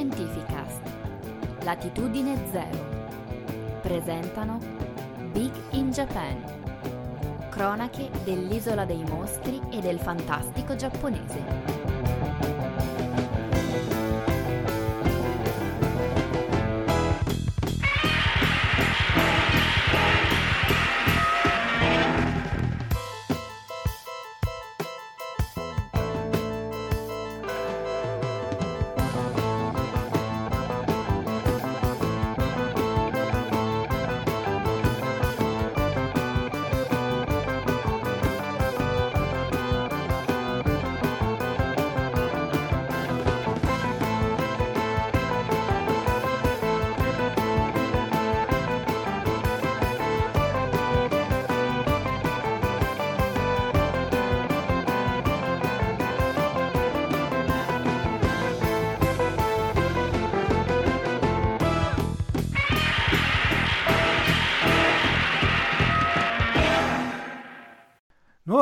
[0.00, 0.80] Fantascientificast.
[1.62, 3.80] Latitudine Zero.
[3.82, 4.58] Presentano
[5.30, 6.42] Big in Japan.
[7.50, 11.19] Cronache dell'isola dei mostri e del fantastico giapponese.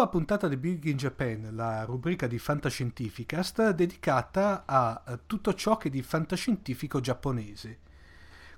[0.09, 5.89] Nuova puntata di Big in Japan, la rubrica di Fantascientificast dedicata a tutto ciò che
[5.89, 7.81] è di fantascientifico giapponese.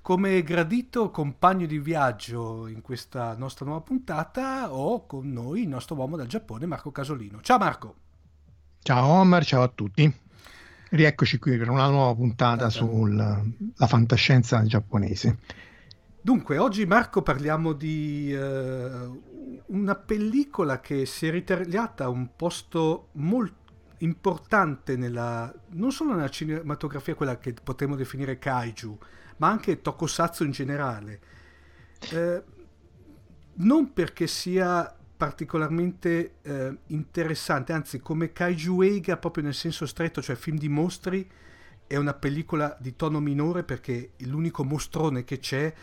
[0.00, 5.96] Come gradito compagno di viaggio in questa nostra nuova puntata ho con noi il nostro
[5.96, 7.40] uomo dal Giappone, Marco Casolino.
[7.40, 7.94] Ciao Marco!
[8.80, 10.14] Ciao Omar, ciao a tutti.
[10.90, 13.42] Rieccoci qui per una nuova puntata sulla
[13.74, 15.38] fantascienza giapponese.
[16.22, 19.22] Dunque, oggi Marco parliamo di uh,
[19.68, 23.58] una pellicola che si è ritagliata un posto molto
[23.98, 28.98] importante nella, non solo nella cinematografia, quella che potremmo definire kaiju,
[29.38, 31.20] ma anche tokusatsu in generale.
[32.12, 32.42] Eh,
[33.54, 40.36] non perché sia particolarmente eh, interessante, anzi come kaiju eiga proprio nel senso stretto, cioè
[40.36, 41.28] film di mostri,
[41.86, 45.74] è una pellicola di tono minore perché l'unico mostrone che c'è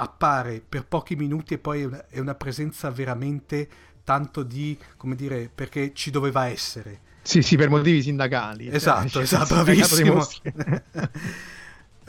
[0.00, 3.68] appare per pochi minuti e poi è una, è una presenza veramente
[4.02, 7.08] tanto di, come dire, perché ci doveva essere.
[7.22, 8.68] Sì, sì, per motivi sindacali.
[8.68, 10.26] Esatto, cioè, esatto, bravissimo.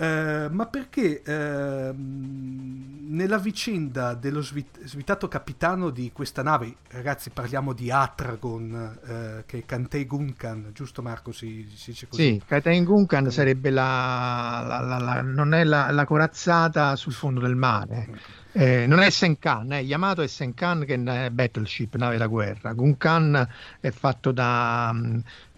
[0.02, 7.72] Uh, ma perché uh, nella vicenda dello svit- svitato capitano di questa nave, ragazzi parliamo
[7.74, 12.24] di Atragon, uh, che è Kantei Gunkan, giusto Marco si, si dice così?
[12.24, 17.56] Sì, Kantei Gunkan sarebbe la, la, la, la non è la, corazzata sul fondo del
[17.56, 18.10] mare.
[18.54, 19.80] Eh, non è Senkan, eh.
[19.80, 22.74] Yamato è Senkan che è Battleship, nave da guerra.
[22.74, 23.48] Gunkan
[23.80, 24.94] è fatto da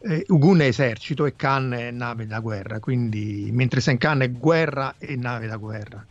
[0.01, 4.95] eh, Ugun è esercito e Khan è nave da guerra, quindi mentre Senkan è guerra
[4.97, 6.05] e nave da guerra.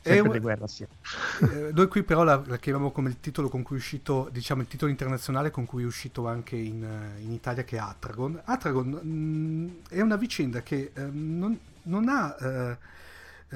[0.00, 0.84] Sempre di guerra, sì.
[0.84, 4.62] Eh, noi qui però la, la, chiamiamo come il titolo con cui è uscito, diciamo
[4.62, 8.40] il titolo internazionale con cui è uscito anche in, eh, in Italia che è Atragon.
[8.44, 12.36] Atragon mh, mm, è una vicenda che eh, non, non, ha...
[12.40, 12.76] Eh,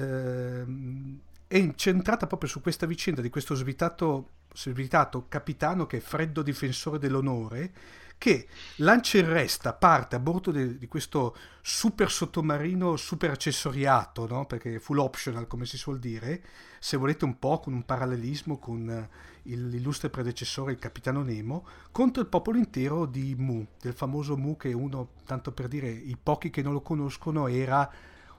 [0.01, 1.19] ehm,
[1.51, 6.97] è incentrata proprio su questa vicenda di questo svitato, svitato capitano che è freddo difensore
[6.97, 7.73] dell'onore
[8.17, 8.47] che
[8.77, 14.45] lancia in resta, parte a bordo de, di questo super sottomarino super accessoriato, no?
[14.45, 16.41] perché full optional come si suol dire,
[16.79, 22.21] se volete un po' con un parallelismo con uh, l'illustre predecessore, il capitano Nemo, contro
[22.21, 26.49] il popolo intero di Mu, del famoso Mu che uno, tanto per dire, i pochi
[26.49, 27.91] che non lo conoscono, era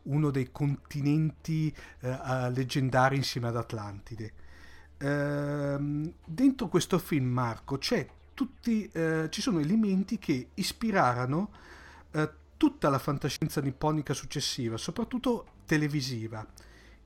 [0.04, 4.32] uno dei continenti uh, leggendari insieme ad Atlantide.
[5.00, 7.78] Uh, dentro questo film, Marco,
[8.34, 11.50] tutti, eh, ci sono elementi che ispirarono
[12.12, 16.44] eh, tutta la fantascienza nipponica successiva, soprattutto televisiva.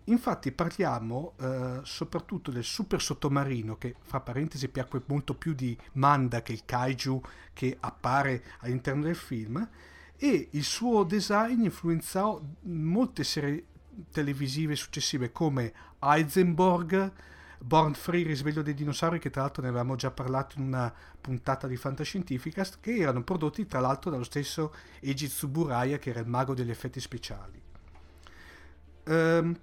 [0.05, 6.43] Infatti parliamo eh, soprattutto del super sottomarino che, fra parentesi, piacque molto più di Manda
[6.43, 7.21] che il kaiju
[7.53, 9.69] che appare all'interno del film
[10.18, 13.65] e il suo design influenzò molte serie
[14.10, 17.13] televisive successive come Heisenberg,
[17.59, 21.66] Born Free, Risveglio dei dinosauri, che tra l'altro ne avevamo già parlato in una puntata
[21.66, 26.54] di Fantascientificast, che erano prodotti tra l'altro dallo stesso Eiji Tsuburaya, che era il mago
[26.54, 27.60] degli effetti speciali.
[29.04, 29.59] Ehm,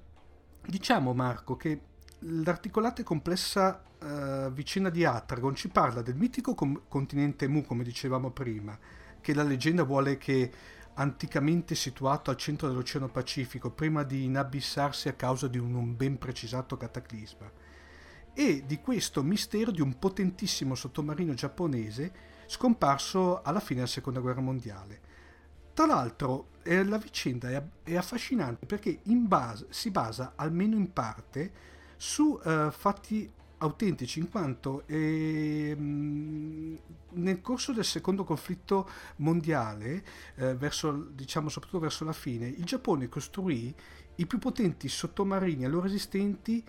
[0.65, 1.81] diciamo, Marco, che
[2.19, 7.83] l'articolata e complessa uh, vicenda di Atragon ci parla del mitico com- continente Mu, come
[7.83, 8.77] dicevamo prima,
[9.23, 10.51] che la leggenda vuole che
[10.95, 16.75] anticamente situato al centro dell'Oceano Pacifico, prima di inabissarsi a causa di un ben precisato
[16.75, 17.49] cataclisma
[18.33, 22.11] e di questo mistero di un potentissimo sottomarino giapponese
[22.47, 25.11] scomparso alla fine della seconda guerra mondiale.
[25.73, 31.51] Tra l'altro eh, la vicenda è, è, affascinante perché base, si basa almeno in parte
[31.95, 33.31] su eh, fatti
[33.63, 40.03] autentici in quanto eh, nel corso del secondo conflitto mondiale,
[40.35, 43.73] eh, verso, diciamo soprattutto verso la fine, il Giappone costruì
[44.15, 46.63] i più potenti sottomarini allora esistenti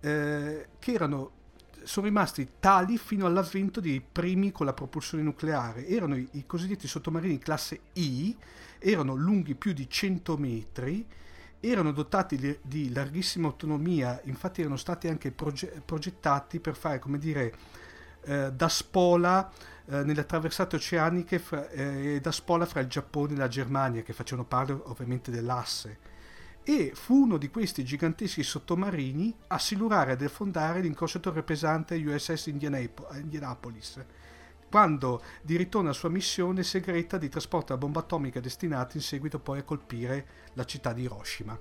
[0.00, 1.38] eh, che erano
[1.82, 5.86] sono rimasti tali fino all'avvento dei primi con la propulsione nucleare.
[5.86, 8.36] Erano i, i cosiddetti sottomarini classe I,
[8.78, 11.06] erano lunghi più di 100 metri,
[11.60, 17.18] erano dotati di, di larghissima autonomia, infatti erano stati anche proge- progettati per fare, come
[17.18, 17.54] dire,
[18.22, 19.50] eh, da spola
[19.86, 24.12] eh, nelle attraversate oceaniche fra, eh, da spola fra il Giappone e la Germania, che
[24.12, 26.08] facevano parte ovviamente dell'asse.
[26.62, 34.04] E fu uno di questi giganteschi sottomarini a silurare ed affondare l'incrociatore pesante USS Indianapolis,
[34.70, 39.40] quando di ritorno alla sua missione segreta di trasporto della bomba atomica destinata in seguito
[39.40, 41.58] poi a colpire la città di Hiroshima.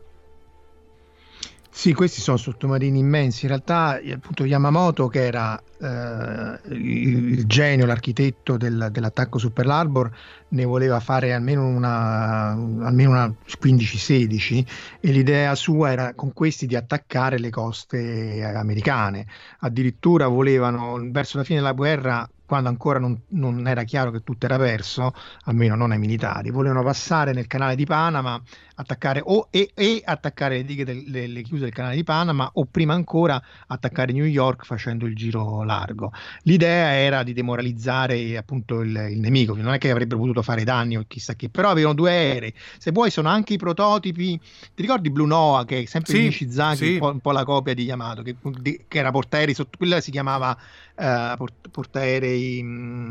[1.71, 3.45] Sì, questi sono sottomarini immensi.
[3.45, 10.11] In realtà, appunto, Yamamoto, che era eh, il, genio, l'architetto del, dell'attacco su Pearl Harbor,
[10.49, 14.65] ne voleva fare almeno una, almeno una 15-16
[14.99, 19.27] e l'idea sua era con questi di attaccare le coste americane.
[19.59, 24.47] Addirittura volevano, verso la fine della guerra, quando ancora non, non, era chiaro che tutto
[24.47, 25.13] era perso,
[25.43, 28.41] almeno non ai militari, volevano passare nel canale di Panama,
[28.73, 32.49] attaccare o e, e attaccare le dighe del, le, le, chiuse del canale di Panama
[32.53, 36.11] o prima ancora attaccare New York facendo il giro largo.
[36.43, 40.97] L'idea era di demoralizzare appunto il, il nemico, non è che avrebbero potuto fare danni
[40.97, 44.39] o chissà che, però avevano due aerei, se vuoi sono anche i prototipi,
[44.73, 46.93] ti ricordi Blue Noah che è sempre sì, Nishizaki, sì.
[46.93, 50.01] un, po', un, po', la copia di Yamato, che, di, che era portaerei, sotto, quella
[50.01, 50.57] si chiamava
[50.95, 52.38] uh, port, portaerei...
[52.61, 53.09] Um,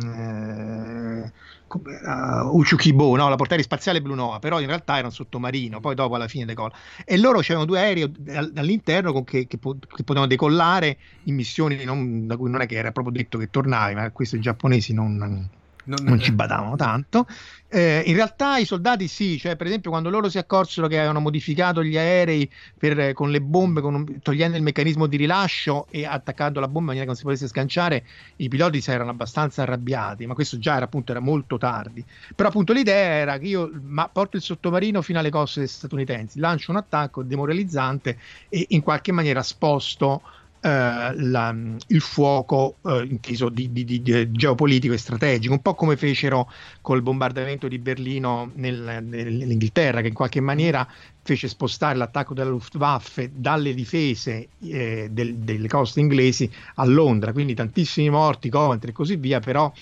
[1.25, 3.29] uh, uh, Uchukibo, no?
[3.29, 6.45] la portaerei spaziale Blue Noah, però in realtà era un sottomarino, poi dopo alla fine
[6.45, 6.73] decolla.
[7.05, 8.13] E loro c'erano due aerei
[8.55, 12.93] all'interno che, che, che, potevano decollare in missioni non, da cui non è che era
[12.93, 15.49] proprio detto che tornavi, ma questi giapponesi non,
[15.89, 17.27] non, non ci badavano tanto.
[17.71, 21.21] Eh, in realtà i soldati sì, cioè per esempio quando loro si accorsero che avevano
[21.21, 26.61] modificato gli aerei per, con le bombe, con togliendo il meccanismo di rilascio e attaccando
[26.61, 28.05] la bomba in maniera che non si potesse sganciare,
[28.37, 32.05] i piloti si erano abbastanza arrabbiati, ma questo già era appunto era molto tardi.
[32.35, 36.71] Però appunto l'idea era che io ma, porto il sottomarino fino alle coste statunitensi, lancio
[36.71, 38.19] un attacco demoralizzante
[38.49, 40.23] e in qualche maniera sposto
[40.61, 41.55] la,
[41.87, 46.51] il fuoco eh, inteso di, di, di, di, geopolitico e strategico, un po' come fecero
[46.81, 50.87] col bombardamento di Berlino nel, nell'Inghilterra, che in qualche maniera
[51.23, 57.55] fece spostare l'attacco della Luftwaffe dalle difese eh, del, delle coste inglesi a Londra, quindi
[57.55, 59.73] tantissimi morti, Coventry e così via, però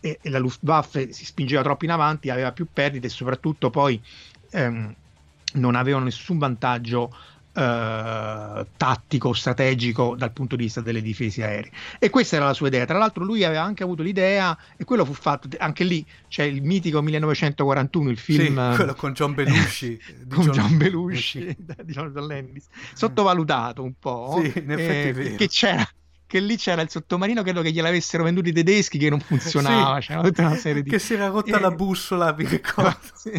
[0.00, 4.00] e, e la Luftwaffe si spingeva troppo in avanti, aveva più perdite e soprattutto poi
[4.50, 4.94] ehm,
[5.54, 7.14] non avevano nessun vantaggio
[7.58, 11.70] eh, tattico, strategico dal punto di vista delle difese aeree.
[11.98, 12.84] E questa era la sua idea.
[12.84, 16.06] Tra l'altro, lui aveva anche avuto l'idea, e quello fu fatto anche lì.
[16.28, 18.70] C'è il mitico 1941, il film.
[18.70, 20.00] Sì, quello con John Belushi.
[20.30, 22.66] con John, John Belushi di Jonathan Landis.
[22.94, 24.40] Sottovalutato un po'.
[24.40, 25.88] Sì, in effetti eh, Che c'era
[26.28, 30.08] che lì c'era il sottomarino, credo che gliel'avessero venduto i tedeschi che non funzionava, sì,
[30.08, 30.90] c'era tutta una serie di...
[30.90, 31.58] Che si era rotta e...
[31.58, 32.98] la bussola, mi ricordo.
[33.14, 33.32] sì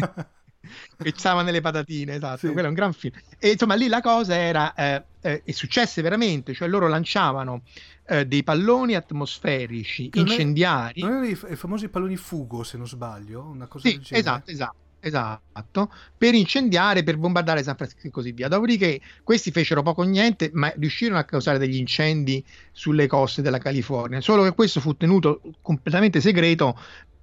[1.02, 2.52] che stava nelle patatine, esatto, sì.
[2.52, 3.14] quello è un gran film.
[3.38, 7.62] E insomma lì la cosa era, eh, eh, e successe veramente, cioè loro lanciavano
[8.06, 11.00] eh, dei palloni atmosferici che incendiari.
[11.00, 14.20] Non erano i, i, famosi palloni fugo, se non sbaglio, una cosa sì, del genere.
[14.20, 14.74] Esatto, esatto.
[15.02, 18.48] Esatto, per incendiare, per bombardare San Francisco e così via.
[18.48, 23.56] Dopodiché questi fecero poco o niente, ma riuscirono a causare degli incendi sulle coste della
[23.56, 24.20] California.
[24.20, 26.78] Solo che questo fu tenuto completamente segreto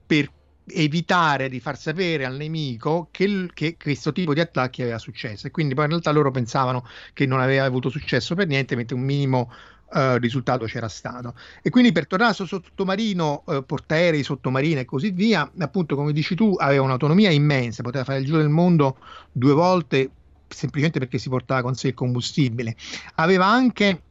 [0.08, 0.28] per
[0.70, 5.48] evitare di far sapere al nemico che, che, questo tipo di attacchi aveva successo.
[5.48, 8.96] E quindi poi in realtà loro pensavano che non aveva avuto successo per niente mentre
[8.96, 9.52] un minimo
[9.94, 11.36] uh, risultato c'era stato.
[11.62, 16.36] E quindi per tornare sul sottomarino uh, portaerei, sottomarine e così via appunto come dici
[16.36, 18.98] tu aveva un'autonomia immensa poteva fare il giro del mondo
[19.32, 20.10] due volte
[20.48, 22.76] semplicemente perché si portava con sé il combustibile.
[23.16, 24.02] Aveva anche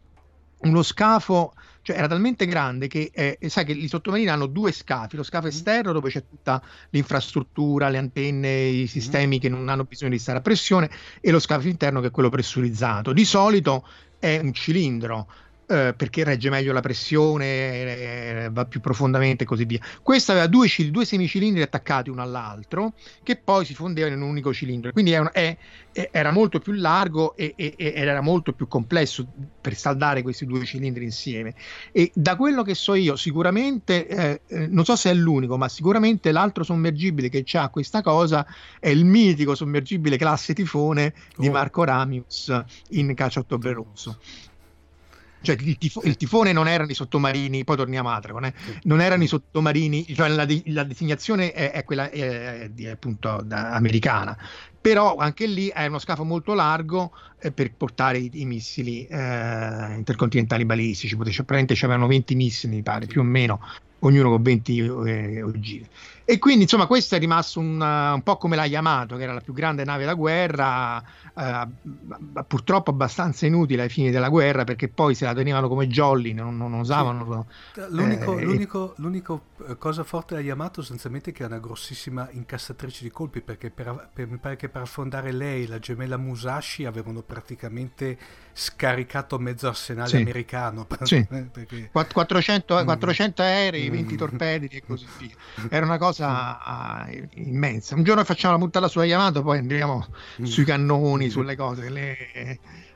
[0.58, 1.52] uno scafo
[1.86, 5.44] cioè era talmente grande che eh, sai che i sottomarini hanno due scafi, lo scafo
[5.46, 5.50] mm.
[5.50, 8.86] esterno dove c'è tutta l'infrastruttura, le antenne, i mm.
[8.86, 10.90] sistemi che non hanno bisogno di stare a pressione
[11.20, 13.12] e lo scafo interno che è quello pressurizzato.
[13.12, 13.86] Di solito
[14.18, 15.30] è un cilindro
[15.68, 19.80] eh, perché regge meglio la pressione, eh, va più profondamente e così via.
[20.00, 22.92] Questo aveva due, due, semicilindri attaccati uno all'altro
[23.22, 25.56] che poi si fondevano in un unico cilindro, quindi è un, è,
[25.90, 29.26] è, era molto più largo e, ed era molto più complesso
[29.60, 31.54] per saldare questi due cilindri insieme.
[31.90, 35.68] E da quello che so io, sicuramente, eh, eh non so se è l'unico, ma
[35.68, 38.46] sicuramente l'altro sommergibile che ha questa cosa
[38.78, 41.52] è il mitico sommergibile classe tifone di oh.
[41.52, 42.56] Marco Ramius
[42.90, 44.18] in Caccia Ottobre Rosso
[45.46, 48.54] cioè il, tifo- il, tifone non erano i sottomarini, poi torniamo a Atragon, eh?
[48.82, 53.40] non erano i sottomarini, cioè la, de- la designazione è, è quella è, è, appunto
[53.44, 54.36] da, americana,
[54.80, 59.94] però anche lì è uno scafo molto largo eh, per portare i, i missili eh,
[59.94, 63.60] intercontinentali balistici, praticamente c'erano 20 missili, mi pare, più o meno,
[64.00, 65.88] ognuno con 20 eh, ogive.
[66.28, 69.40] E quindi, insomma, questo è rimasto un, un, po' come la Yamato, che era la
[69.40, 71.00] più grande nave da guerra,
[71.32, 71.68] eh,
[72.44, 76.56] purtroppo abbastanza inutile ai fini della guerra, perché poi se la tenevano come jolly, non,
[76.56, 77.46] non usavano...
[77.74, 77.80] Sì.
[77.90, 82.28] L'unico, eh, l'unico, l'unico, eh, cosa forte della Yamato sostanzialmente è che è una grossissima
[82.32, 86.86] incassatrice di colpi, perché per, per, mi pare che per affondare lei la gemella Musashi
[86.86, 88.18] avevano praticamente
[88.52, 90.16] scaricato mezzo arsenale sì.
[90.16, 90.86] americano.
[91.06, 91.24] Sì.
[91.24, 91.90] Perché...
[91.92, 94.16] 400, 400 aerei, 20 mm.
[94.16, 95.34] torpedi e così via.
[95.70, 97.94] Era una cosa cosa immensa.
[97.94, 100.06] Un giorno facciamo la puntata sulla Yamato, poi andiamo
[100.40, 100.44] mm.
[100.44, 101.90] sui cannoni, sulle cose.
[101.90, 102.16] Le,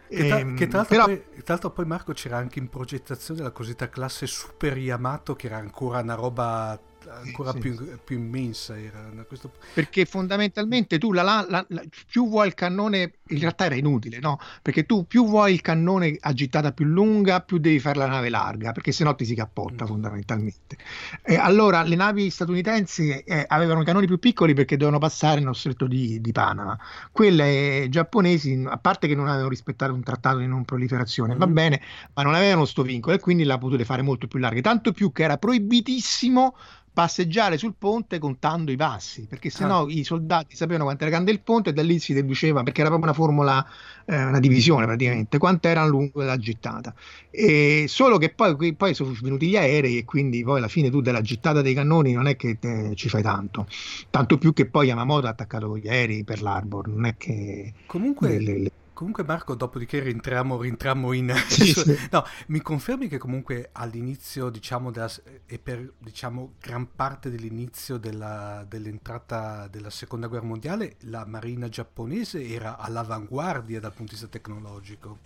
[0.08, 1.06] che, tra, ehm, che tra, l'altro però...
[1.06, 5.46] poi, tra, l'altro poi, Marco c'era anche in progettazione la cosiddetta classe Super Yamato che
[5.46, 7.98] era ancora una roba ancora sì, più, sì.
[8.04, 9.52] più, immensa era questo...
[9.72, 14.38] perché fondamentalmente tu la, la, la, più vuoi il cannone in realtà era inutile no?
[14.62, 18.28] perché tu più vuoi il cannone a gittata più lunga più devi fare la nave
[18.28, 19.86] larga perché sennò ti si cappotta mm.
[19.86, 20.76] fondamentalmente
[21.22, 25.86] e allora le navi statunitensi eh, avevano cannoni più piccoli perché dovevano passare nello stretto
[25.86, 26.78] di, di, Panama
[27.10, 31.38] quelle giapponesi a parte che non avevano rispettato un trattato di non proliferazione mm.
[31.38, 31.80] va bene
[32.14, 35.12] ma non avevano sto vincolo e quindi la potute fare molto più larghe tanto più
[35.12, 36.54] che era proibitissimo
[37.00, 39.90] passeggiare sul ponte contando i passi, perché sennò ah.
[39.90, 42.90] i soldati sapevano quanto era grande il ponte e da lì si deduceva, perché era
[42.90, 43.66] proprio una formula,
[44.04, 46.94] eh, una divisione praticamente, quanto era lungo la gittata.
[47.30, 51.00] E solo che poi, poi sono venuti gli aerei e quindi poi alla fine tu
[51.00, 53.66] della gittata dei cannoni non è che te, ci fai tanto,
[54.10, 57.72] tanto più che poi Yamamoto ha attaccato con gli aerei per l'Arbor, non è che...
[57.86, 58.38] Comunque...
[58.38, 61.34] Le, le, Comunque Marco, dopodiché rientriamo, rientriamo in...
[61.48, 61.98] Sì, sì.
[62.10, 65.10] No, mi confermi che comunque all'inizio, diciamo, della,
[65.46, 72.46] e per diciamo, gran parte dell'inizio della, dell'entrata della seconda guerra mondiale, la marina giapponese
[72.46, 75.16] era all'avanguardia dal punto di vista tecnologico.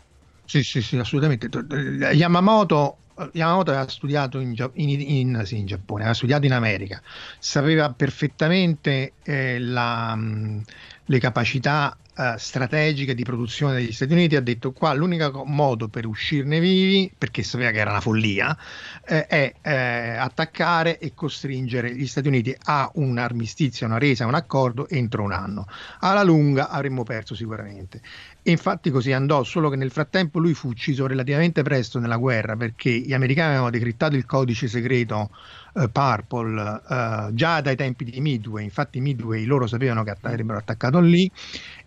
[0.45, 1.49] Sì, sì, sì, assolutamente.
[2.13, 2.99] Yamamoto,
[3.33, 7.03] Yamamoto aveva studiato in, in, in, sì, in, Giappone, aveva studiato in America,
[7.41, 10.17] sapeva perfettamente eh, la,
[11.07, 16.07] le capacità uh, strategica di produzione degli Stati Uniti ha detto qua l'unico modo per
[16.07, 18.57] uscirne vivi, perché sapeva che era una follia,
[19.07, 24.35] eh, è eh, attaccare e costringere gli Stati Uniti a un armistizio, una resa, un
[24.35, 25.67] accordo entro un anno.
[26.01, 28.01] Alla lunga avremmo perso sicuramente.
[28.43, 32.57] E infatti così andò, solo che nel frattempo lui fu ucciso relativamente presto nella guerra
[32.57, 35.31] perché gli americani avevano decrittato il codice segreto
[35.75, 41.01] uh, Purple uh, già dai tempi di Midway, infatti Midway loro sapevano che avrebbero attaccato
[41.01, 41.31] lì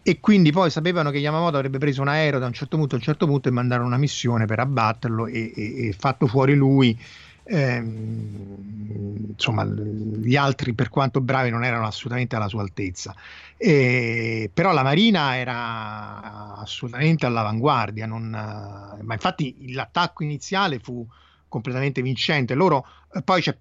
[0.01, 2.97] e quindi poi sapevano che Yamamoto avrebbe preso un aereo da un certo punto a
[2.97, 6.97] un certo punto e mandarono una missione per abbatterlo e, e, e fatto fuori lui
[7.43, 13.15] ehm, insomma gli altri per quanto bravi non erano assolutamente alla sua altezza.
[13.55, 21.05] E, però la Marina era assolutamente all'avanguardia non, ma infatti l'attacco iniziale fu
[21.47, 22.53] completamente vincente.
[22.53, 23.55] Loro eh, poi c'è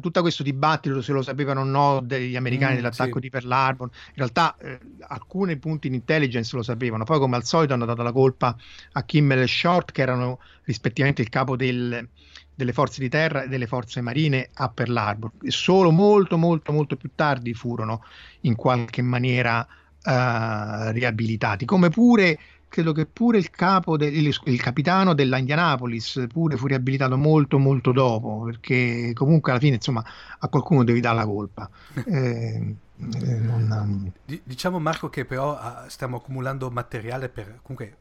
[0.00, 3.20] tutto questo dibattito se lo sapevano o no degli americani mm, dell'attacco sì.
[3.20, 3.88] di Pearl Harbor.
[3.92, 7.04] In realtà eh, alcuni punti in intelligence lo sapevano.
[7.04, 8.56] Poi, come al solito, hanno dato la colpa
[8.92, 12.08] a Kimmel e Short, che erano rispettivamente il capo del,
[12.54, 15.30] delle forze di terra e delle forze marine a Pearl Harbor.
[15.42, 18.04] E solo molto, molto, molto più tardi furono
[18.42, 19.66] in qualche maniera
[20.04, 21.64] uh, riabilitati.
[21.64, 22.38] Come pure
[22.72, 27.58] credo che pure il capo del, il, il capitano della Indianapolis pure fu riabilitato molto
[27.58, 30.02] molto dopo perché comunque alla fine insomma
[30.38, 31.70] a qualcuno devi dare la colpa.
[32.12, 32.76] Eh,
[33.20, 34.12] eh, non...
[34.44, 37.96] diciamo Marco che però ah, stiamo accumulando materiale per comunque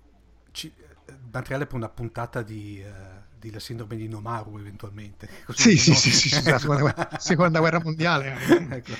[0.51, 0.71] ci,
[1.31, 5.29] materiale per una puntata di di la sindrome di Nomaru eventualmente.
[5.45, 5.95] Così sì, no?
[5.95, 8.37] sì, sì, sì, la seconda, guerra, seconda guerra mondiale.
[8.69, 8.91] ecco.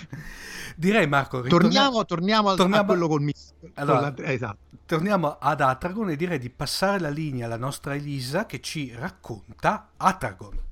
[0.75, 3.71] Direi Marco, torniamo, torniamo, torniamo a quello col missile.
[3.75, 4.57] Allora, esatto.
[4.86, 9.89] Torniamo ad Atragon e direi di passare la linea alla nostra Elisa che ci racconta
[9.98, 10.69] Atragon.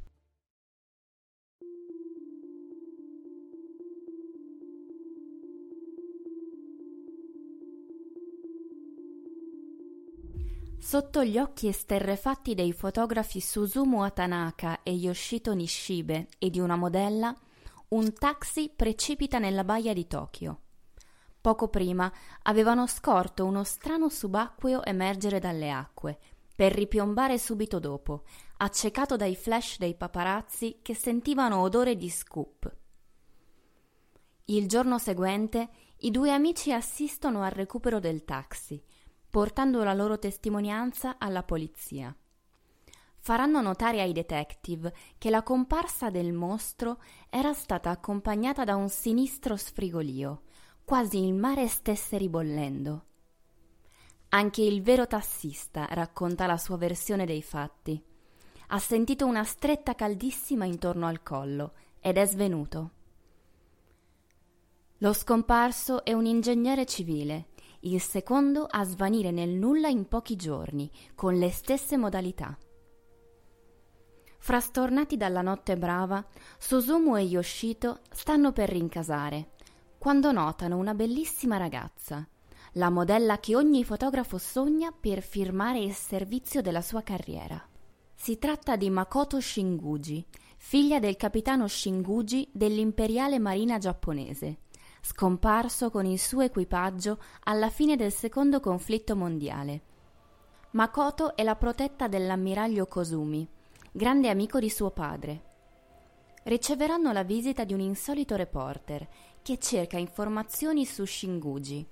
[10.80, 17.36] Sotto gli occhi esterrefatti dei fotografi Susumu Atanaka e Yoshito Nishibe e di una modella,
[17.90, 20.62] un taxi precipita nella baia di Tokyo.
[21.42, 22.12] Poco prima
[22.44, 26.18] avevano scorto uno strano subacqueo emergere dalle acque,
[26.56, 28.24] per ripiombare subito dopo,
[28.58, 32.76] accecato dai flash dei paparazzi che sentivano odore di scoop.
[34.46, 35.70] Il giorno seguente
[36.00, 38.82] i due amici assistono al recupero del taxi,
[39.30, 42.16] portando la loro testimonianza alla polizia.
[43.22, 49.56] faranno notare ai detective che la comparsa del mostro era stata accompagnata da un sinistro
[49.56, 50.44] sfrigolio,
[50.84, 53.06] quasi il mare stesse ribollendo.
[54.30, 58.02] Anche il vero tassista racconta la sua versione dei fatti.
[58.68, 62.92] Ha sentito una stretta caldissima intorno al collo ed è svenuto.
[65.00, 67.48] Lo scomparso è un ingegnere civile,
[67.82, 72.58] il secondo a svanire nel nulla in pochi giorni, con le stesse modalità.
[74.38, 76.26] Frastornati dalla notte brava,
[76.58, 79.52] Susumu e Yoshito stanno per rincasare,
[79.98, 82.28] quando notano una bellissima ragazza,
[82.74, 87.62] la modella che ogni fotografo sogna per firmare il servizio della sua carriera.
[88.16, 90.26] Si tratta di Makoto Shinguji,
[90.58, 94.60] figlia del capitano Shinguji dell'imperiale marina giapponese,
[95.02, 99.82] scomparso con il suo equipaggio alla fine del secondo conflitto mondiale.
[100.72, 103.48] Makoto è la protetta dell'ammiraglio Kosumi,
[103.92, 105.44] grande amico di suo padre.
[106.44, 109.08] Riceveranno la visita di un insolito reporter
[109.42, 111.88] che cerca informazioni su Shinguji,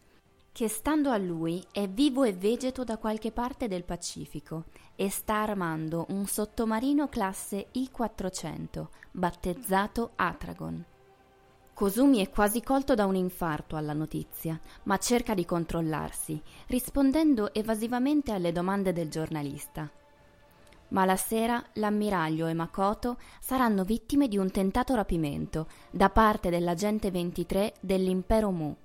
[0.51, 5.35] che stando a lui è vivo e vegeto da qualche parte del Pacifico e sta
[5.35, 10.83] armando un sottomarino classe I-400, battezzato Atragon.
[11.77, 18.31] Kosumi è quasi colto da un infarto alla notizia, ma cerca di controllarsi, rispondendo evasivamente
[18.31, 19.87] alle domande del giornalista.
[20.87, 27.11] Ma la sera l'ammiraglio e Makoto saranno vittime di un tentato rapimento da parte dell'agente
[27.11, 28.75] 23 dell'impero Mu,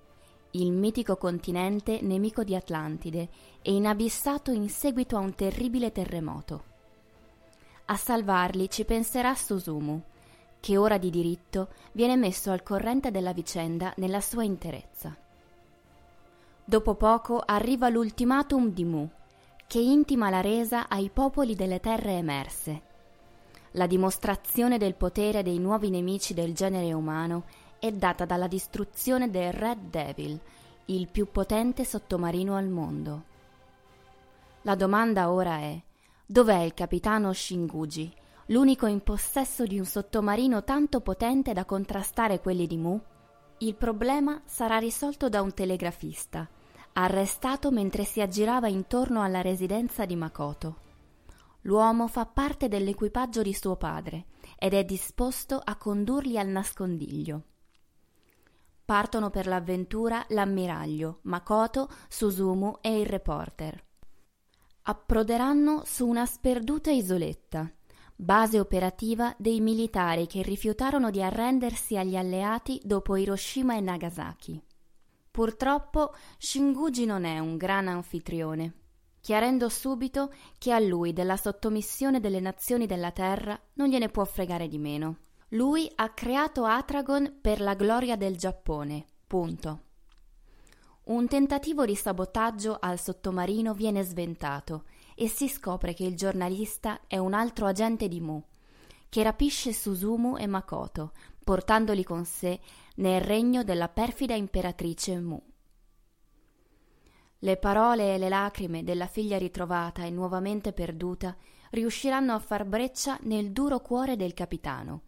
[0.50, 3.30] il mitico continente nemico di Atlantide
[3.62, 6.64] e inabissato in seguito a un terribile terremoto.
[7.86, 10.02] A salvarli ci penserà Susumu,
[10.62, 15.16] che ora di diritto viene messo al corrente della vicenda nella sua interezza.
[16.64, 19.10] Dopo poco arriva l'ultimatum di Mu,
[19.66, 22.82] che intima la resa ai popoli delle terre emerse.
[23.72, 27.46] La dimostrazione del potere dei nuovi nemici del genere umano
[27.80, 30.38] è data dalla distruzione del Red Devil,
[30.84, 33.24] il più potente sottomarino al mondo.
[34.62, 35.76] La domanda ora è:
[36.24, 38.14] dov'è il capitano Shinguji,
[38.52, 43.00] l'unico in possesso di un sottomarino tanto potente da contrastare quelli di Mu?
[43.58, 46.48] Il problema sarà risolto da un telegrafista
[46.94, 50.76] arrestato mentre si aggirava intorno alla residenza di Makoto.
[51.62, 54.26] L'uomo fa parte dell'equipaggio di suo padre
[54.58, 57.44] ed è disposto a condurli al nascondiglio.
[58.84, 63.82] Partono per l'avventura l'ammiraglio, Makoto, Susumu e il reporter.
[64.82, 67.72] Approderanno su una sperduta isoletta,
[68.22, 74.62] base operativa dei militari che rifiutarono di arrendersi agli alleati dopo Hiroshima e Nagasaki.
[75.28, 78.74] Purtroppo Shinguji non è un gran anfitrione,
[79.20, 84.68] chiarendo subito che a lui della sottomissione delle nazioni della terra non gliene può fregare
[84.68, 85.16] di meno.
[85.48, 89.04] Lui ha creato Atragon per la gloria del Giappone.
[89.26, 89.80] Punto.
[91.04, 97.18] Un tentativo di sabotaggio al sottomarino viene sventato e si scopre che il giornalista è
[97.18, 98.42] un altro agente di Mu,
[99.08, 101.12] che rapisce Susumu e Makoto,
[101.44, 102.60] portandoli con sé
[102.96, 105.42] nel regno della perfida imperatrice Mu.
[107.40, 111.36] Le parole e le lacrime della figlia ritrovata e nuovamente perduta
[111.70, 115.02] riusciranno a far breccia nel duro cuore del capitano,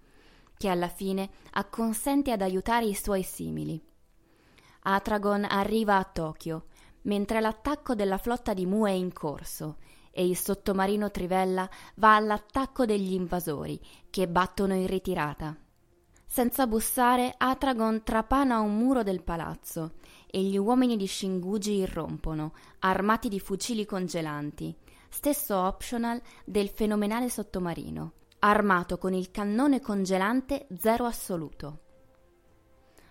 [0.56, 3.80] che alla fine acconsente ad aiutare i suoi simili.
[4.80, 6.66] Atragon arriva a Tokyo,
[7.02, 9.76] mentre l'attacco della flotta di Mu è in corso
[10.14, 15.57] e il sottomarino Trivella va all'attacco degli invasori, che battono in ritirata.
[16.24, 19.94] Senza bussare, Atragon trapana un muro del palazzo
[20.27, 24.74] e gli uomini di Shinguji irrompono, armati di fucili congelanti,
[25.09, 31.81] stesso optional del fenomenale sottomarino, armato con il cannone congelante zero assoluto.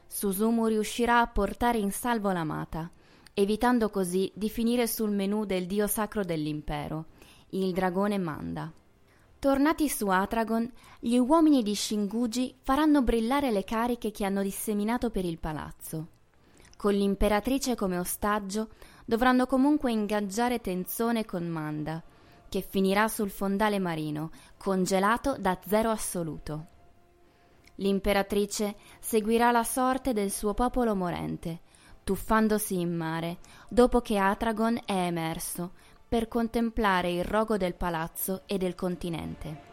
[0.08, 2.92] Susumu riuscirà a portare in salvo l'amata,
[3.34, 7.06] evitando così di finire sul menù del dio sacro dell'impero,
[7.50, 8.72] il dragone Manda.
[9.40, 15.26] Tornati su Atragon, gli uomini di Shinguji faranno brillare le cariche che hanno disseminato per
[15.26, 16.08] il palazzo.
[16.78, 18.70] Con l'imperatrice come ostaggio,
[19.06, 22.02] dovranno comunque ingaggiare Tenzone con Manda,
[22.48, 26.68] che finirà sul fondale marino, congelato da zero assoluto.
[27.76, 31.62] L'imperatrice seguirà la sorte del suo popolo morente,
[32.04, 33.38] tuffandosi in mare,
[33.68, 35.72] dopo che Atragon è emerso,
[36.08, 39.73] per contemplare il rogo del palazzo e del continente.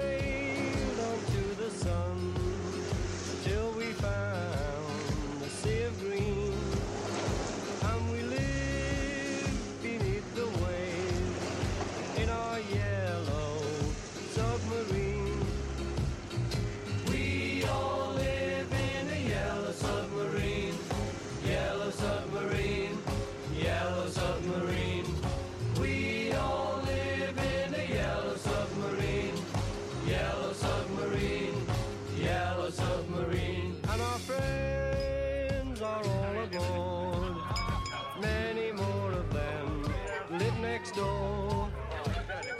[40.71, 41.69] next door.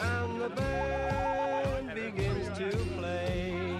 [0.01, 3.79] And the band begins to play.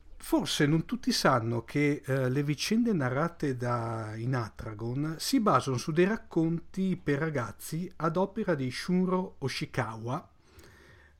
[0.23, 5.91] forse non tutti sanno che eh, le vicende narrate da in Atragon si basano su
[5.91, 10.29] dei racconti per ragazzi ad opera di Shunro Oshikawa,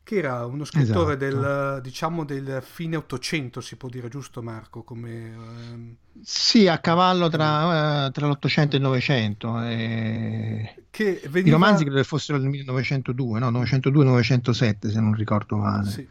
[0.03, 1.41] che era uno scrittore Esatto.
[1.41, 5.09] del, diciamo, del fine Ottocento, si può dire giusto Marco, come...
[5.11, 9.61] ehm, Sì, a cavallo tra, eh, tra l'Ottocento e il Novecento.
[9.63, 10.75] eh.
[10.89, 11.55] che I veniva...
[11.55, 13.51] romanzi credo fossero del 1902, no?
[13.51, 15.89] 902-907 se non ricordo male.
[15.89, 16.07] Sì.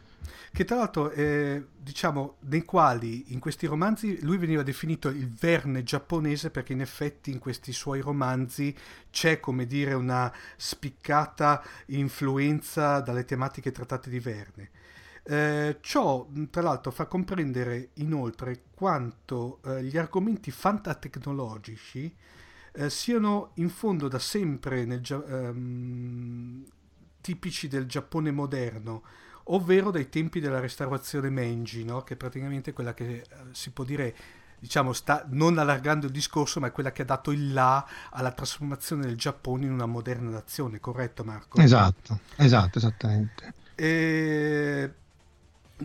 [0.51, 5.83] Che tra l'altro, eh, diciamo, nei quali in questi romanzi lui veniva definito il Verne
[5.83, 8.75] giapponese perché in effetti in questi suoi romanzi
[9.09, 14.69] c'è, come dire, una spiccata influenza dalle tematiche trattate di Verne.
[15.23, 22.15] Eh, ciò, tra l'altro, fa comprendere inoltre quanto eh, gli argomenti fantatecnologici
[22.73, 26.63] eh, siano in fondo da sempre nel ehm,
[27.21, 29.03] tipici del Giappone moderno,
[29.45, 32.03] ovvero dai tempi della restaurazione Meiji, no?
[32.03, 34.15] che è praticamente quella che eh, si può dire,
[34.59, 38.31] diciamo, sta non allargando il discorso, ma è quella che ha dato il là alla
[38.31, 41.59] trasformazione del Giappone in una moderna nazione, corretto Marco?
[41.59, 43.53] Esatto, esatto, esattamente.
[43.75, 44.93] E...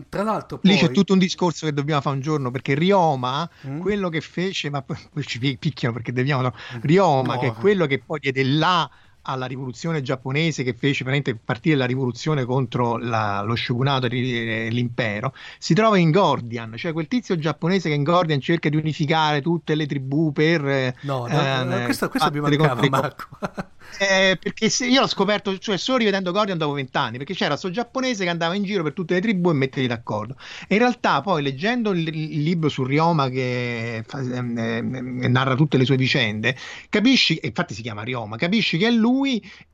[0.09, 0.69] Tra l'altro poi...
[0.71, 3.79] Lì c'è tutto un discorso che dobbiamo fare un giorno perché Rioma, Mm?
[3.79, 6.53] quello che fece, ma poi ci pi- picchiano perché dobbiamo, no?
[6.81, 7.39] Rioma, No.
[7.39, 8.87] che è quello che poi diede là
[9.27, 15.33] alla rivoluzione giapponese che fece veramente partire la rivoluzione contro la- lo shogunato e l'impero,
[15.59, 19.75] si trova in Gordian, cioè quel tizio giapponese che in Gordian cerca di unificare tutte
[19.75, 20.65] le tribù per...
[20.67, 23.27] eh, No, no, no, eh, questo, questo mi mancava Marco.
[23.99, 27.71] Eh, perché se io l'ho scoperto, cioè solo rivedendo Guardian dopo vent'anni, perché c'era sto
[27.71, 30.35] giapponese che andava in giro per tutte le tribù e metterli d'accordo.
[30.67, 35.55] E in realtà poi leggendo il, il libro su Ryoma che fa- ehm, ehm, narra
[35.55, 36.55] tutte le sue vicende,
[36.89, 39.16] capisci, infatti si chiama Ryoma, capisci che è lui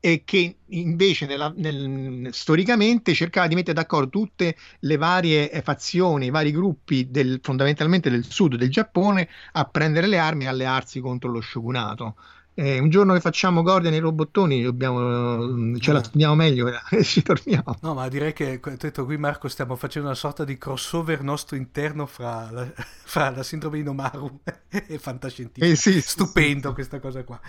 [0.00, 6.26] e che invece nella- nel- storicamente cercava di mettere d'accordo tutte le varie eh, fazioni,
[6.26, 11.00] i vari gruppi del, fondamentalmente del sud del Giappone a prendere le armi e allearsi
[11.00, 12.16] contro lo shogunato.
[12.56, 17.02] Eh, un giorno che facciamo Gordon e i robottoni dobbiamo, ce la studiamo meglio e
[17.02, 17.76] ci torniamo.
[17.80, 22.06] No, ma direi che detto qui Marco stiamo facendo una sorta di crossover nostro interno
[22.06, 22.70] fra la,
[23.04, 25.66] fra la sindrome di Nomaru e fantascientifico.
[25.66, 26.74] Eh, sì, sì, Stupendo sì.
[26.74, 27.40] questa cosa qua.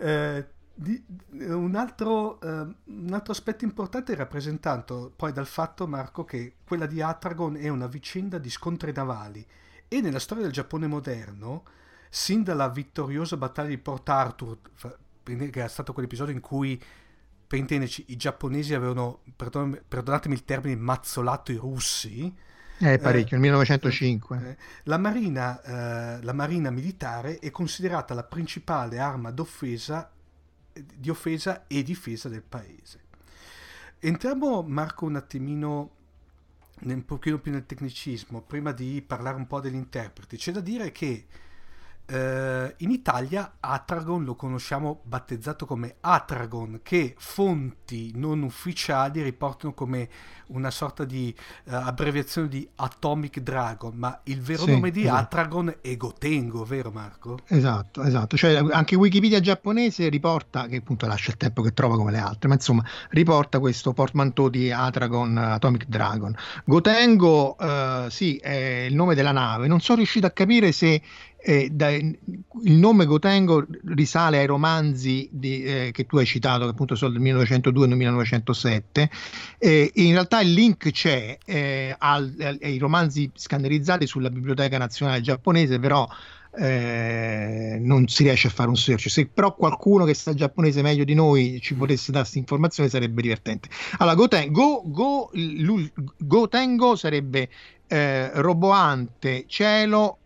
[0.00, 0.46] Eh,
[0.78, 6.56] di- un, altro, eh, un altro aspetto importante è rappresentato poi dal fatto, Marco, che
[6.64, 9.44] quella di Atragon è una vicenda di scontri navali
[9.88, 11.64] e nella storia del Giappone moderno,
[12.10, 14.58] sin dalla vittoriosa battaglia di Port Arthur,
[15.22, 16.80] che è stato quell'episodio in cui
[17.46, 22.34] per intenderci, i giapponesi avevano, perdon- perdonatemi il termine, mazzolato i russi.
[22.78, 24.48] Eh, parecchio, nel 1905.
[24.48, 30.10] Eh, la, marina, eh, la marina militare è considerata la principale arma d'offesa,
[30.94, 33.04] di offesa e difesa del paese.
[33.98, 35.90] Entriamo, Marco, un attimino
[36.80, 40.36] un pochino più nel tecnicismo, prima di parlare un po' degli interpreti.
[40.36, 41.26] C'è da dire che
[42.06, 50.08] eh, in Italia Atragon lo conosciamo battezzato come Atragon, che fonti non ufficiali riportano come
[50.48, 55.16] una sorta di eh, abbreviazione di Atomic Dragon, ma il vero Sì, nome di esatto.
[55.16, 57.38] Atragon è Gotengo, vero Marco?
[57.46, 58.36] Esatto, esatto.
[58.36, 62.48] Cioè, anche Wikipedia giapponese riporta, che appunto lascia il tempo che trova come le altre,
[62.48, 66.34] ma insomma, riporta questo portmanteau di Atragon Atomic Dragon.
[66.64, 69.66] Gotengo, eh, sì, è il nome della nave.
[69.66, 71.02] Non sono riuscito a capire se
[71.48, 72.18] eh, da- il
[72.72, 77.20] nome Gotengo risale ai romanzi di- eh, che tu hai citato, che appunto sono del
[77.20, 79.10] 1902 e del 1907.
[79.58, 85.20] Eh, in realtà il link c'è eh, al- al- ai romanzi scannerizzati sulla Biblioteca Nazionale
[85.20, 86.08] Giapponese, però
[86.58, 89.08] eh, non si riesce a fare un search.
[89.08, 93.22] Se però qualcuno che sa giapponese meglio di noi ci potesse dare questa informazione sarebbe
[93.22, 93.68] divertente.
[93.98, 94.82] Allora, Goten- Go,
[96.18, 97.48] Gotengo sarebbe
[97.86, 100.18] eh, roboante cielo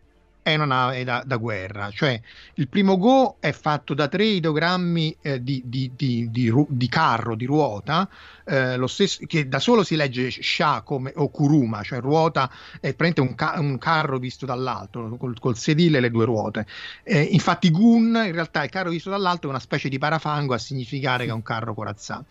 [0.42, 2.20] è una nave da, da guerra, cioè
[2.54, 7.44] il primo Go è fatto da tre ideogrammi eh, di, di- di- di carro, di
[7.44, 8.08] ruota,
[8.44, 12.50] eh, lo stesso, che da solo si legge Sha come, o Kuruma, cioè ruota
[12.80, 16.66] è praticamente un, ca- un carro visto dall'alto, col, col sedile e le due ruote.
[17.02, 20.58] Eh, infatti Gun, in realtà il carro visto dall'alto è una specie di parafango a
[20.58, 22.26] significare che è un carro corazzato.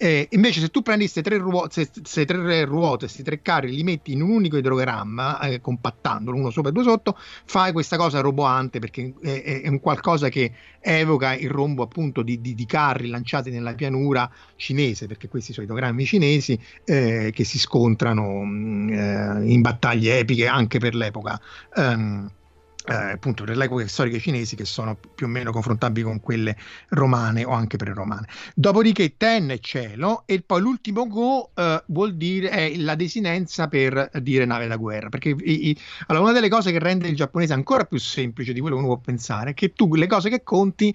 [0.00, 3.74] Eh, invece se tu prendi queste tre, ruo- se- se tre ruote, questi tre carri,
[3.74, 7.96] li metti in un unico idrogramma, eh, compattandolo uno sopra e due sotto, fai questa
[7.96, 12.54] cosa roboante perché è, è- è un qualcosa che evoca il rombo appunto di, di-
[12.54, 18.44] di carri lanciati nella pianura cinese, perché questi sono idrogrammi cinesi eh, che si scontrano
[18.44, 21.40] mh, eh, in battaglie epiche anche per l'epoca.
[21.76, 22.30] ehm,
[22.88, 26.56] eh, appunto per le epoche storiche cinesi che sono più o meno confrontabili con quelle
[26.90, 28.26] romane o anche pre-romane.
[28.54, 34.10] Dopodiché Ten è cielo e poi l'ultimo Go eh, vuol dire è la desinenza per
[34.22, 37.52] dire nave da guerra, perché i- i- allora, una delle cose che rende il giapponese
[37.52, 40.42] ancora più semplice di quello che uno può pensare è che tu le cose che
[40.42, 40.94] conti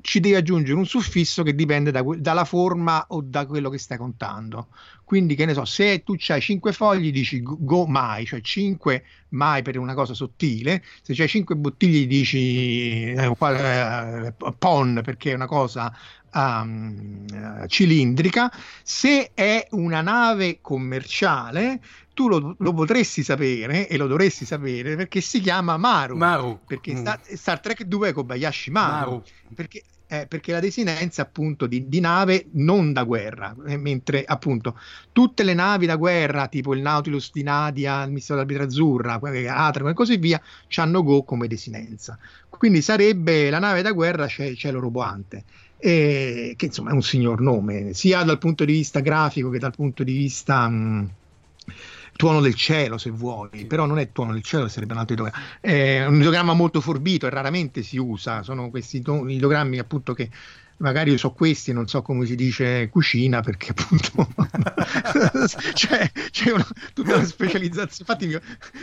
[0.00, 3.96] ci devi aggiungere un suffisso che dipende da dalla forma o da quello che stai
[3.98, 4.68] contando.
[5.04, 9.62] Quindi, che ne so, se tu hai 5 fogli, dici go- mai, cioè 5 mai
[9.62, 15.46] per una cosa sottile, se c'hai 5 bottiglie dici eh, eh, pon perché è una
[15.46, 15.94] cosa
[16.32, 18.50] um, cilindrica,
[18.82, 21.80] se è una nave commerciale
[22.14, 26.60] tu lo, lo potresti sapere e lo dovresti sapere perché si chiama Maru, Maru.
[26.66, 26.96] perché Mm.
[26.96, 29.22] Star, Star Trek 2 è Kobayashi Maru, Maru.
[29.54, 34.78] perché, eh, perché la desinenza appunto di, di nave non da guerra, eh, mentre appunto
[35.10, 39.90] tutte le navi da guerra, tipo il Nautilus di Nadia, il mistero dell'arbitra azzurra, Atragon
[39.92, 40.40] e così via,
[40.76, 42.18] hanno Go come desinenza.
[42.48, 45.44] Quindi sarebbe la nave da guerra c'è cielo roboante.
[45.84, 49.74] E, che insomma è un signor nome, sia dal punto di vista grafico che dal
[49.74, 51.10] punto di vista mh,
[52.12, 55.44] tuono del cielo, se vuoi, però non è tuono del cielo, sarebbe un altro ideogramma.
[55.60, 60.30] È un ideogramma molto forbito e raramente si usa, sono questi ideogrammi appunto che
[60.78, 64.26] magari io so questi non so come si dice cucina perché appunto
[65.74, 68.10] c'è, c'è una- tutta una specializzazione.
[68.12, 68.38] Infatti mi,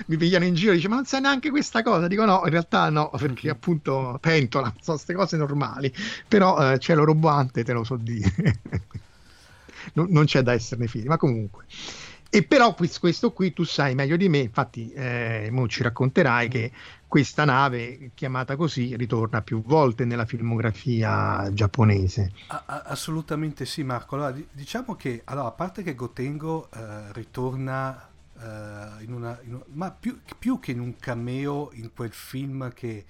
[0.07, 2.07] mi pigliano in giro e dice ma non sai neanche questa cosa?
[2.07, 5.93] Dico no in realtà no perché appunto pentola sono queste cose normali.
[6.27, 8.59] Però eh, cielo roboante te lo so dire.
[9.93, 11.65] Non, non c'è da esserne figli ma comunque
[12.31, 16.71] E però questo qui tu sai meglio di me, infatti eh, ci racconterai che
[17.07, 22.31] questa nave chiamata così ritorna più volte nella filmografia giapponese.
[22.47, 24.13] Assolutamente sì, Marco.
[24.13, 28.07] Allora, di- diciamo che, allora, a parte che Gotengo eh, ritorna
[28.39, 32.71] eh, in una, in un- ma più, più che in un cameo in quel film
[32.73, 33.05] che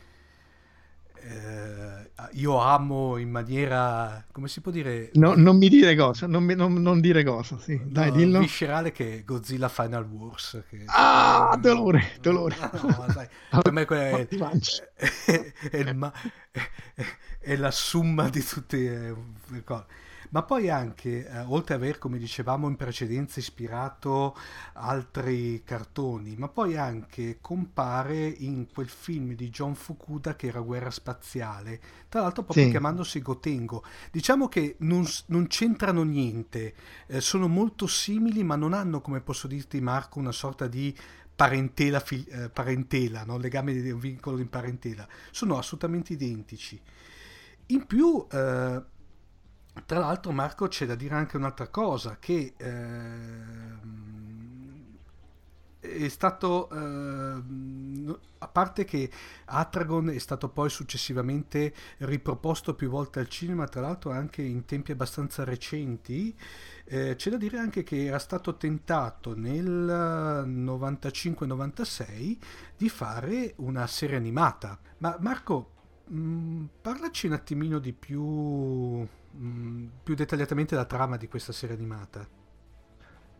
[1.21, 6.43] eh, io amo in maniera, come si può dire, No, non mi dire cosa, non,
[6.43, 8.39] mi- non- non dire cosa, sì, dai, no, dillo.
[8.39, 10.63] viscerale che Godzilla Final Wars.
[10.69, 12.55] Che, Ah, dolore, dolore.
[12.59, 13.27] No, sai,
[13.61, 14.27] per me quella è,
[15.71, 17.05] è, è-
[17.39, 19.15] è la summa di tutte eh,
[19.47, 19.85] le cose.
[20.31, 24.35] Ma poi anche, eh, oltre ad aver, come dicevamo in precedenza, ispirato
[24.73, 30.91] altri cartoni, ma poi anche compare in quel film di John Fukuda che era Guerra
[30.91, 32.69] Spaziale, tra l'altro proprio Sì.
[32.69, 33.83] chiamandosi Gotengo.
[34.11, 36.75] Diciamo che non, non c'entrano niente,
[37.07, 40.95] eh, sono molto simili, ma non hanno, come posso dirti Marco, una sorta di
[41.35, 43.37] parentela, fil- eh, parentela no?
[43.37, 45.07] legame di un vincolo di parentela.
[45.31, 46.79] Sono assolutamente identici.
[47.67, 48.81] In più, eh,
[49.85, 53.79] tra l'altro, Marco, c'è da dire anche un'altra cosa, che ehm,
[55.79, 59.09] è stato, ehm, a parte che
[59.45, 64.91] Atragon è stato poi successivamente riproposto più volte al cinema, tra l'altro anche in tempi
[64.91, 66.35] abbastanza recenti,
[66.85, 72.37] eh, c'è da dire anche che era stato tentato nel 95-96
[72.75, 74.77] di fare una serie animata.
[74.97, 75.77] Ma Marco,
[76.09, 82.27] mh, parlaci un attimino di più, mh, più dettagliatamente la trama di questa serie animata.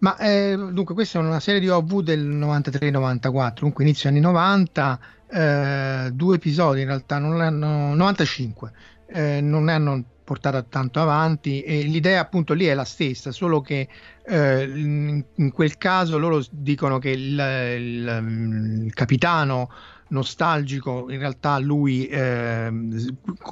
[0.02, 5.00] Ma eh, dunque, questa è una serie di OV del 93-94, dunque inizio anni 90,
[5.30, 8.72] eh, due episodi in realtà, non hanno, 95,
[9.08, 13.60] eh, non ne hanno portata tanto avanti e l'idea appunto lì è la stessa, solo
[13.62, 13.90] che
[14.26, 17.32] eh, in quel caso loro dicono che il,
[17.78, 19.70] il- il capitano
[20.10, 22.68] nostalgico in realtà lui eh,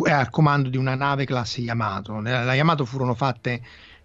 [0.03, 2.19] è al comando di una nave classe Yamato.
[2.19, 3.61] La Yamato furono fatte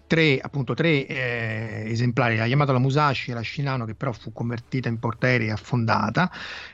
[0.06, 4.30] tre, appunto, tre eh, esemplari, la Yamato, la Musashi e la Shinano, che però fu
[4.32, 6.30] convertita in portaerei e affondata,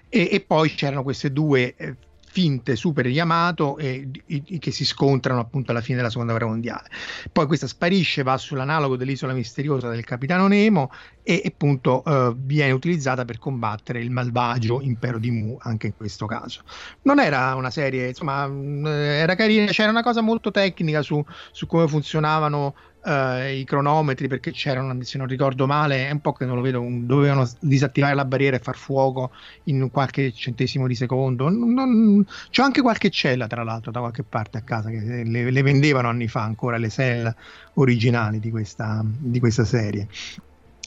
[0.09, 1.95] e, e poi c'erano queste due eh,
[2.39, 6.89] finte super Yamato e, i- che si scontrano appunto alla fine della seconda guerra mondiale.
[7.33, 10.91] Poi questa sparisce, va sull'analogo dell'isola misteriosa del capitano Nemo
[11.25, 15.95] e e appunto eh, viene utilizzata per combattere il malvagio impero di Mu anche in
[15.97, 16.63] questo caso.
[17.03, 21.67] Non era una serie, insomma, mh, era carina, c'era una cosa molto tecnica su, su
[21.67, 22.75] come funzionavano
[23.09, 26.61] eh, i cronometri perché c'erano, se non ricordo male, è un po' che non lo
[26.63, 29.33] vedo, dovevano disattivare la barriera e far fuoco
[29.65, 31.49] in qualche centesimo di secondo.
[31.49, 35.51] Non- non- c'ho anche qualche cella, tra l'altro, da qualche parte a casa che le,
[35.51, 37.35] le vendevano anni fa ancora le cell
[37.75, 40.07] originali di questa, di questa serie.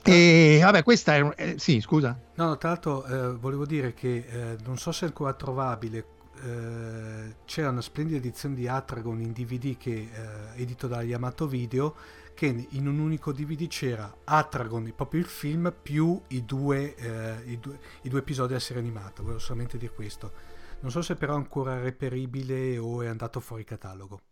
[0.04, 2.18] E vabbè, questa è, eh, sì, scusa.
[2.36, 6.04] No, no, tra l'altro eh, volevo dire che eh, non so se è ancora trovabile,
[6.42, 11.96] eh, c'era una splendida edizione di Atragon in DVD che eh, edito da Yamato Video
[12.34, 17.60] che in un unico DVD c'era Atragon, proprio il film, più i due, eh, i
[17.60, 20.32] due, i due episodi della serie animata, volevo solamente dire questo.
[20.80, 24.31] Non so se però è ancora reperibile o è andato fuori catalogo.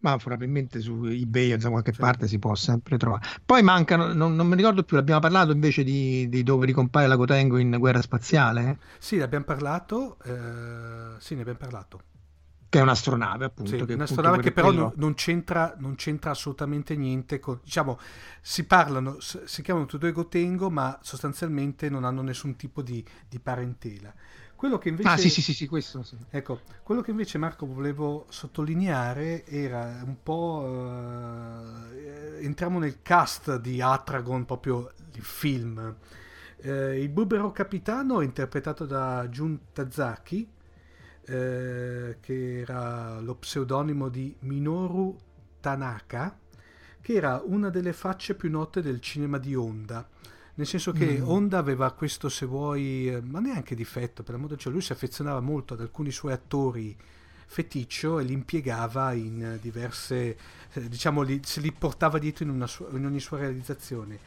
[0.00, 1.98] Ma probabilmente su eBay o da qualche Sì.
[2.00, 3.26] parte si può sempre trovare.
[3.44, 7.16] Poi mancano, non, non mi ricordo più, l'abbiamo parlato invece di, di dove ricompare la
[7.16, 8.78] Gotengo in Guerra Spaziale, eh?
[8.98, 12.02] Sì, ne abbiamo parlato, eh, sì, ne abbiamo parlato.
[12.70, 13.70] che è un'astronave appunto.
[13.70, 17.40] Sì, che una appunto astronave per che però non, non c'entra, non c'entra assolutamente niente
[17.40, 17.98] con, diciamo,
[18.42, 23.02] si parlano, si chiamano tutti e due Gotengo, ma sostanzialmente non hanno nessun tipo di,
[23.28, 24.12] di parentela.
[24.58, 26.16] Quello che invece, Ah sì sì sì, sì questo sì.
[26.30, 33.80] ecco, quello che invece Marco volevo sottolineare era un po', eh, entriamo nel cast di
[33.80, 35.94] Atragon, proprio il film.
[36.56, 40.50] Eh, il burbero capitano è interpretato da Jun Tazaki,
[41.26, 45.16] eh, che era lo pseudonimo di Minoru
[45.60, 46.36] Tanaka,
[47.00, 50.08] che era una delle facce più note del cinema di Honda.
[50.58, 51.28] Nel senso che Mm.
[51.28, 54.90] Honda aveva questo, se vuoi, eh, ma neanche difetto, per l'amor del cielo, lui si
[54.90, 56.96] affezionava molto ad alcuni suoi attori
[57.46, 60.36] feticcio e li impiegava in diverse,
[60.72, 64.18] eh, diciamo, li- se li portava dietro in, sua- in ogni sua realizzazione.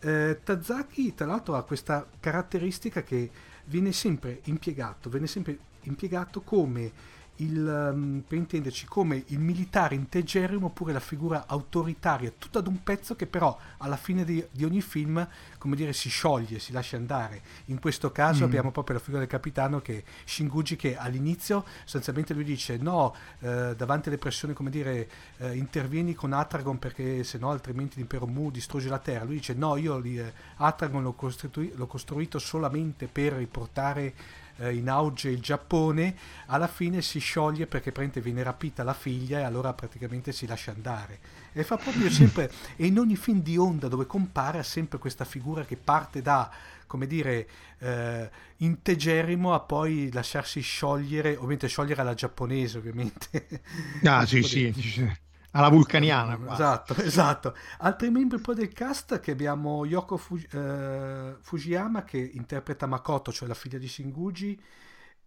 [0.00, 3.30] Eh, Tazaki, tra l'altro, ha questa caratteristica che
[3.64, 6.92] viene sempre impiegato, viene sempre impiegato come
[7.38, 12.82] il, ehm, per intenderci, come il militare integerrimo oppure la figura autoritaria, tutta ad un
[12.82, 15.26] pezzo che però alla fine di, di ogni film,
[15.58, 17.40] come dire, si scioglie, si lascia andare.
[17.66, 18.46] In questo caso Mm.
[18.46, 23.74] abbiamo proprio la figura del capitano che Shinguji che all'inizio sostanzialmente lui dice no, eh,
[23.76, 25.08] davanti alle pressioni, come dire,
[25.38, 29.24] eh, intervieni con Atragon perché se no altrimenti l'impero Mu distrugge la terra.
[29.24, 34.14] Lui dice no, io eh, Atragon l'ho, costrui- l'ho costruito solamente per riportare
[34.58, 39.40] eh, in auge il Giappone, alla fine si scioglie perché praticamente viene rapita la figlia
[39.40, 41.18] e allora praticamente si lascia andare.
[41.52, 45.24] E fa proprio sempre, e in ogni film di Honda dove compare ha sempre questa
[45.24, 46.50] figura che parte da,
[46.86, 47.48] come dire,
[47.78, 53.62] eh, integerrimo a poi lasciarsi sciogliere, ovviamente sciogliere alla giapponese ovviamente.
[54.04, 55.26] Ah, sì, sì.
[55.58, 56.36] Alla vulcaniana.
[56.36, 56.62] quasi.
[56.62, 57.56] Esatto, esatto.
[57.78, 63.48] Altri membri poi del cast che abbiamo Yoko Fu- eh, Fujiyama che interpreta Makoto, cioè
[63.48, 64.60] la figlia di Shinguji,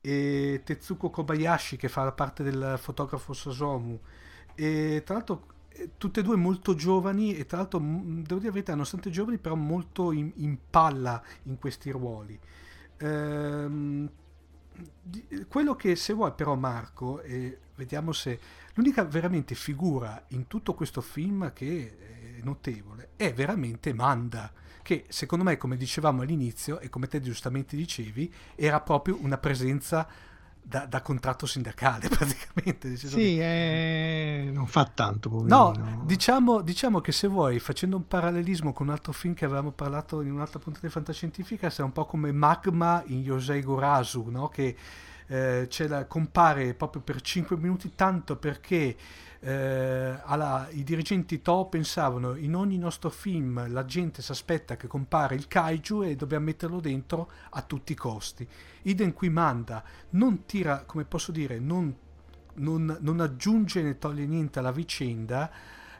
[0.01, 3.99] e Tetsuko Kobayashi che fa la parte del fotografo Sosomu.
[4.55, 8.51] E tra l'altro eh, tutte e due molto giovani e tra l'altro devo dire la
[8.51, 12.39] verità, nonostante giovani però molto in, in palla in questi ruoli.
[12.97, 14.09] Ehm,
[15.47, 18.39] quello che se vuoi però Marco, e vediamo se
[18.73, 21.97] l'unica veramente figura in tutto questo film che
[22.37, 24.51] è notevole è veramente Manda,
[24.81, 30.07] che secondo me come dicevamo all'inizio e come te giustamente dicevi era proprio una presenza
[30.63, 32.95] da, da contratto sindacale praticamente.
[32.95, 35.29] Sì, eh, non fa tanto.
[35.29, 35.55] poverino.
[35.55, 39.71] No, diciamo, diciamo che se vuoi, facendo un parallelismo con un altro film che avevamo
[39.71, 44.47] parlato in un'altra puntata di fantascientifica, sei un po' come Magma in Yosei Gorasu, no?
[44.49, 44.75] che
[45.31, 48.95] eh, la- compare proprio per 5 minuti tanto perché
[49.43, 54.87] eh, alla- i dirigenti To pensavano in ogni nostro film la gente si aspetta che
[54.87, 58.47] compare il kaiju e dobbiamo metterlo dentro a tutti i costi.
[58.83, 61.95] Idem qui manda, non tira, come posso dire, non
[62.53, 65.49] non, non aggiunge né toglie niente alla vicenda.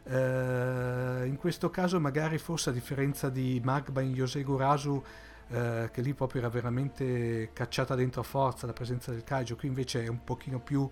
[0.04, 5.04] eh, in questo caso, magari forse a differenza di Magba in Yosei Gurasu,
[5.52, 9.68] eh, che lì proprio era veramente cacciata dentro a forza la presenza del kaiju, qui
[9.68, 10.90] invece è un pochino più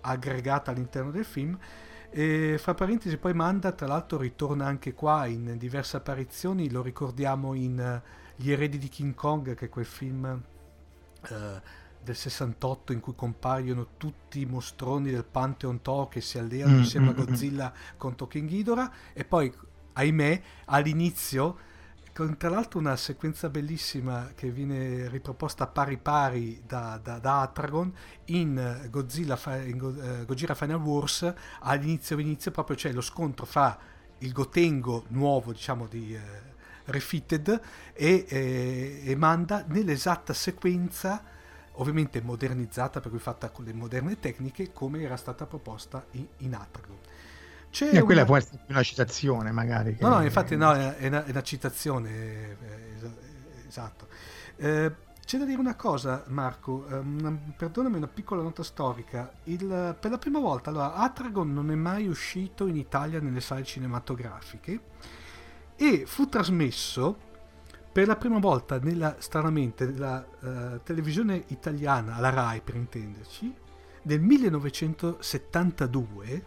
[0.00, 1.58] aggregata all'interno del film.
[2.10, 6.70] E fra parentesi, poi Manda, tra l'altro, ritorna anche qua in diverse apparizioni.
[6.70, 8.02] Lo ricordiamo in eh,
[8.36, 10.42] Gli eredi di King Kong, che è quel film
[11.28, 11.60] eh,
[12.02, 16.78] del 68 in cui compaiono tutti i mostroni del Pantheon To che si alleano Mm,
[16.78, 17.16] insieme a mm, mm.
[17.16, 18.92] Godzilla contro King Ghidorah.
[19.12, 19.52] E poi,
[19.92, 21.70] ahimè, all'inizio
[22.14, 27.92] con tra l'altro una sequenza bellissima che viene riproposta pari pari da, da, da Atragon
[28.26, 31.32] in Godzilla, in Go- eh, Gojira Final Wars.
[31.60, 33.78] All'inizio all'inizio proprio c'è lo scontro fra
[34.18, 36.20] il Gotengo nuovo diciamo di eh,
[36.84, 37.60] Refitted
[37.94, 41.24] e, eh, e Manda nell'esatta sequenza
[41.76, 46.54] ovviamente modernizzata per cui fatta con le moderne tecniche come era stata proposta in, in
[46.54, 46.98] Atragon
[47.72, 49.96] c'è E quella una- può essere una citazione, magari.
[50.00, 52.56] No, no, infatti no, è è una, è una citazione, eh,
[52.96, 53.10] es-
[53.66, 54.06] esatto.
[54.56, 54.92] Eh,
[55.24, 59.32] c'è da dire una cosa, Marco, ehm, perdonami una piccola nota storica.
[59.44, 63.64] Il- per la prima volta, allora, Atragon non è mai uscito in Italia nelle sale
[63.64, 64.80] cinematografiche
[65.76, 67.16] e fu trasmesso
[67.90, 73.54] per la prima volta, nella, stranamente, nella eh, televisione italiana, alla RAI per intenderci,
[74.02, 76.44] nel 1972,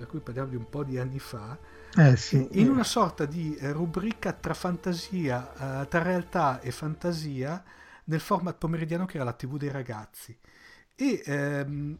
[0.00, 1.58] per cui parliamo di un po' di anni fa,
[1.98, 2.48] Eh, sì.
[2.52, 7.62] in una sorta di eh, rubrica tra fantasia, eh, tra realtà e fantasia
[8.04, 10.36] nel format pomeridiano che era la TV dei ragazzi.
[10.96, 11.98] E ehm,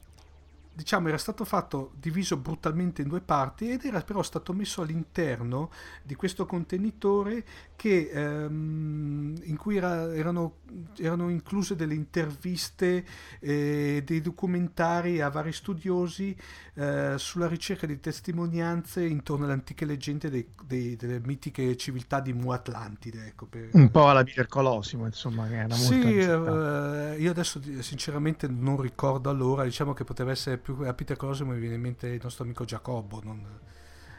[0.73, 5.71] diciamo era stato fatto diviso brutalmente in due parti ed era però stato messo all'interno
[6.03, 7.45] di questo contenitore
[7.77, 10.59] che, ehm, in cui era- erano,
[10.99, 13.05] erano incluse delle interviste
[13.41, 16.37] e dei documentari a vari studiosi
[16.75, 22.33] eh, sulla ricerca di testimonianze intorno alle antiche leggende dei- dei- delle mitiche civiltà di
[22.33, 23.27] Mu Atlantide.
[23.27, 27.61] Ecco, per- Un po' alla Peter Colosimo, insomma, che era molto sì, eh, io adesso
[27.83, 31.81] sinceramente non ricordo allora, diciamo che poteva essere più a Peter Cosimo, mi viene in
[31.81, 33.21] mente il nostro amico Giacobbo.
[33.23, 33.59] non-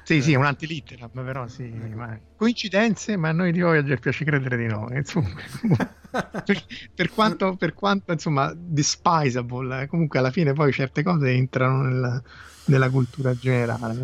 [0.04, 0.22] Sì, eh.
[0.22, 1.68] sì, un antilitteram, però sì.
[1.70, 4.88] ma- Coincidenze, ma a noi di Voyager piace credere di no.
[4.92, 5.30] Insomma,
[6.44, 11.84] per, per quanto, per quanto, insomma, despisable, eh, comunque alla fine poi certe cose entrano
[11.84, 12.22] nella,
[12.66, 14.00] nella cultura generale.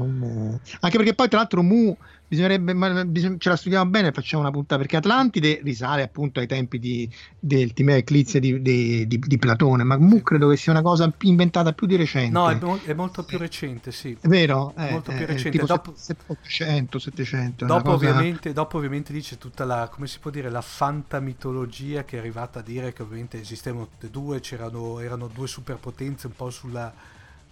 [0.79, 4.41] Anche perché poi, tra l'altro, Mu bisognerebbe, ma bisog- ce la studiamo bene e facciamo
[4.43, 7.09] una puntata perché Atlantide risale appunto ai tempi di,
[7.39, 11.11] del Timeo Eclizia di, di, di- di Platone, ma Mu credo che sia una cosa
[11.21, 12.31] inventata più di recente.
[12.31, 14.17] No, è, mo- è molto più recente, sì.
[14.19, 14.73] È vero?
[14.77, 15.49] Eh, molto più eh, recente.
[15.51, 17.65] tipo Dopo- set- 800, 700.
[17.65, 20.61] è una Dopo, cosa- ovviamente, dopo ovviamente dice tutta la, come si può dire, la
[20.61, 25.47] fantamitologia che è arrivata a dire che ovviamente esistevano tutte e due, c'erano, erano due
[25.47, 26.93] superpotenze un po' sulla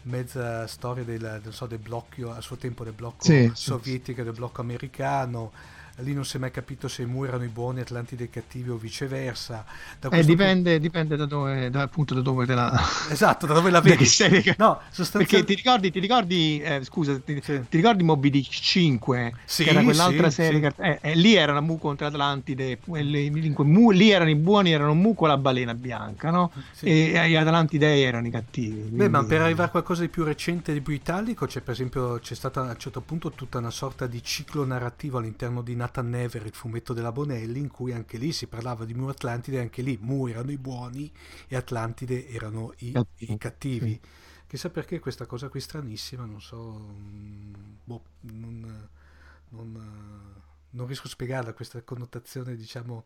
[0.05, 4.23] mezza storia del, non so, del blocco, a suo tempo del blocco sì, sovietico e
[4.23, 5.51] del blocco americano.
[5.99, 8.69] Lì non si è mai capito se i Mu erano i buoni, Atlantide i cattivi
[8.69, 9.65] o viceversa.
[10.09, 12.69] Eh, dipende, dipende da dove, da, appunto da dove te la...
[12.69, 14.05] punto- Esatto, da dove la vedi?
[14.05, 15.45] serie No, Perché sostanzialmente...
[15.45, 17.61] ti ricordi, ti ricordi eh, scusa, ti, Sì.
[17.69, 19.33] ti ricordi Moby Dick 5?
[19.45, 20.81] Sì, che era quell'altra sì, serie sì.
[20.81, 25.13] eh, eh, lì erano Mu contro Atlantide, e Mu- lì erano i buoni, erano Mu
[25.13, 26.51] con la balena bianca, no?
[26.71, 26.85] Sì.
[26.87, 28.81] E gli Atlantidei erano i cattivi.
[28.89, 31.61] Beh, ma quindi- per arrivare a qualcosa di più recente e di più italico, c'è
[31.61, 35.61] per esempio c'è stata a un certo punto tutta una sorta di ciclo narrativo all'interno
[35.61, 39.07] di Nathan Never, il fumetto della Bonelli, in cui anche lì si parlava di Mu
[39.07, 41.11] Atlantide, anche lì Mu erano i buoni
[41.47, 43.99] e Atlantide erano i, Cattivi, i cattivi.
[44.01, 44.01] sì.
[44.47, 46.57] Chissà perché questa cosa qui stranissima, non so,
[46.99, 48.89] mm, boh, non,
[49.49, 53.05] non, non riesco a spiegarla questa connotazione, diciamo,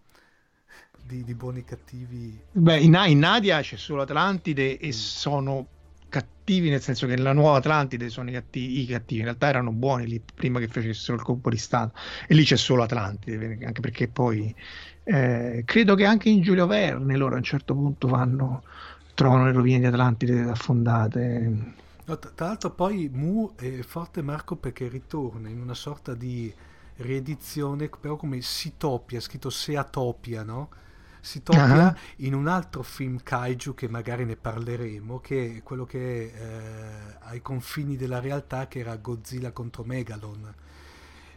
[1.02, 2.42] di, di buoni e cattivi.
[2.52, 4.92] Beh, in, in Nadia c'è solo Atlantide e Mm.
[4.92, 5.68] sono
[6.10, 9.20] cattivi, nel senso che la nuova Atlantide sono i cattivi, i cattivi.
[9.20, 11.98] in realtà erano buoni lì prima che facessero il colpo di Stato.
[12.28, 14.54] E lì c'è solo Atlantide, anche perché poi
[15.04, 18.64] eh, credo che anche in Giulio Verne loro a un certo punto vanno,
[19.14, 21.74] trovano le rovine di Atlantide affondate.
[22.06, 26.54] No, tra tra l'altro poi Mu è forte Marco perché ritorna in una sorta di
[26.98, 30.70] riedizione, però come Sitopia, scritto Seatopia, no?
[31.22, 31.96] Sitopia Ah.
[32.18, 37.18] in un altro film kaiju che magari ne parleremo, che è quello che è eh,
[37.22, 40.54] ai confini della realtà, che era Godzilla contro Megalon.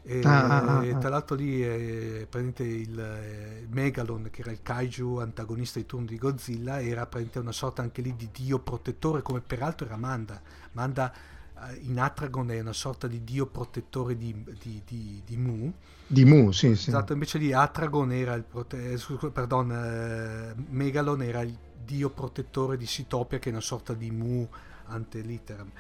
[0.05, 0.99] E, ah, ah.
[0.99, 6.07] tra l'altro lì è praticamente il eh, Megalon, che era il kaiju antagonista di turno
[6.07, 10.41] di Godzilla, era praticamente una sorta anche lì di dio protettore, come peraltro era Manda.
[10.73, 11.42] Manda eh,
[11.81, 15.73] in Atragon è una sorta di dio protettore di, di, di, di Mu.
[16.07, 16.91] Di Mu, sì, sì.
[16.91, 22.77] Esatto, invece lì Atragon era il prote- eh, pardon, eh, Megalon era il dio protettore
[22.77, 24.49] di Sitopia, che è una sorta di Mu
[24.87, 25.71] ante litteram.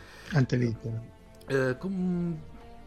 [1.47, 2.39] Eh, com-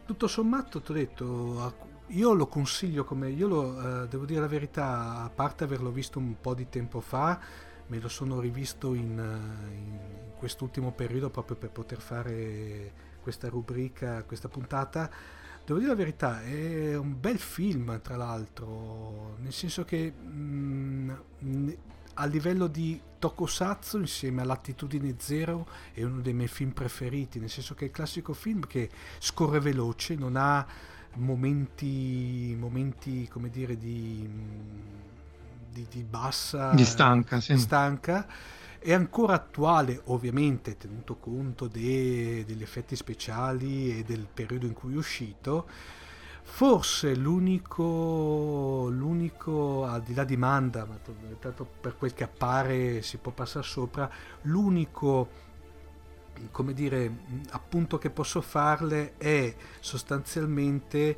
[0.04, 1.74] tutto sommato, ti ho detto,
[2.08, 6.18] io lo consiglio come io lo eh, devo dire la verità, a parte averlo visto
[6.18, 7.38] un po' di tempo fa,
[7.88, 9.98] me lo sono rivisto in, eh, in
[10.36, 15.10] quest'ultimo periodo proprio per poter fare questa rubrica, questa puntata.
[15.64, 21.78] Devo dire la verità, è un bel film, tra l'altro, nel senso che mm, ne-
[22.18, 27.74] a livello di tokusatsu, insieme all'Attitudine Zero, è uno dei miei film preferiti, nel senso
[27.74, 30.66] che è il classico film che scorre veloce, non ha
[31.14, 34.26] momenti, momenti come dire, di,
[35.76, 36.72] di, di bassa...
[36.72, 37.58] Di stanca, sì.
[37.58, 38.26] stanca.
[38.78, 44.94] È ancora attuale, ovviamente, tenuto conto de- degli effetti speciali e del periodo in cui
[44.94, 45.66] è uscito.
[46.42, 53.02] Forse l'unico, l'unico, al di là di Manda, ma to- tanto per quel che appare
[53.02, 54.08] si può passare sopra,
[54.42, 55.44] l'unico
[56.50, 57.10] come dire,
[57.50, 61.16] appunto che posso farle è sostanzialmente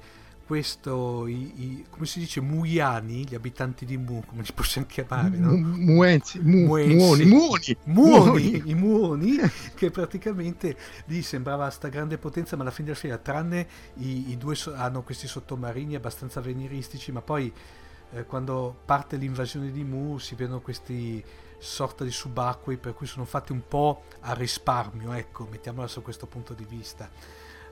[0.48, 5.36] questo, i, i- come si dice, Muiani, gli abitanti di Mu, come li possiamo chiamare,
[5.36, 5.52] no?
[5.52, 7.24] Mu- Muenzi, Mu- Muenzi.
[7.24, 9.36] Muoni, Muoni, Muoni, i muoni,
[9.74, 10.76] che praticamente
[11.06, 14.74] lì sembrava sta grande potenza, ma alla fine della fiera, tranne i, i due so-
[14.74, 17.52] hanno questi sottomarini abbastanza avveniristici, ma poi
[18.12, 21.22] eh, quando parte l'invasione di Mu si vedono questi
[21.58, 26.26] sorta di subacquei per cui sono fatti un po' a risparmio, ecco, mettiamola su questo
[26.26, 27.10] punto di vista.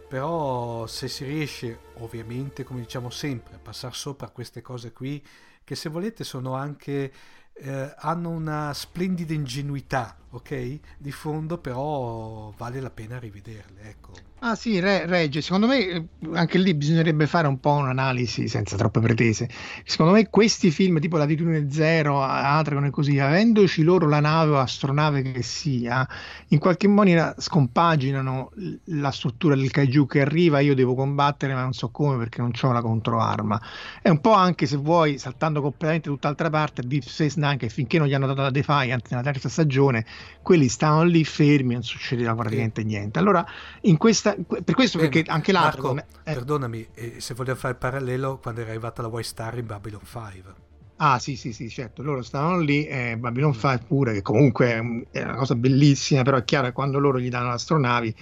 [0.08, 5.24] Però se si riesce, ovviamente, come diciamo sempre, a passare sopra queste cose qui,
[5.64, 7.12] che se volete sono anche
[7.54, 10.80] eh, hanno una splendida ingenuità, ok?
[10.98, 14.25] Di fondo, però vale la pena rivederle, ecco.
[14.40, 18.76] Ah sì, re- regge, secondo me eh, anche lì bisognerebbe fare un po' un'analisi senza
[18.76, 19.48] troppe pretese.
[19.82, 24.58] Secondo me questi film tipo Latitudine Zero, Atragon e così, avendoci loro la nave o
[24.58, 26.06] astronave che sia,
[26.48, 28.50] in qualche maniera scompaginano
[28.84, 32.50] la struttura del kaiju che arriva, io devo combattere ma non so come perché non
[32.60, 33.58] ho la controarma.
[34.02, 37.98] È un po' anche se vuoi, saltando completamente tutt'altra parte, Deep Space Nine che finché
[37.98, 40.04] non gli hanno dato la Defiant nella terza stagione,
[40.42, 43.18] quelli stavano lì fermi, non succedeva praticamente niente.
[43.18, 43.44] Allora,
[43.82, 45.94] in questa, per questo Eh, perché anche l'altro...
[45.94, 49.58] Marco, eh, perdonami, eh, se volevo fare il parallelo quando era arrivata la White Star
[49.58, 50.54] in Babylon 5.
[50.98, 54.78] Ah sì sì sì certo, loro stavano lì, eh, Babylon 5 pure, che comunque è
[54.78, 58.14] un- è una cosa bellissima, però è chiaro che quando loro gli danno le astronavi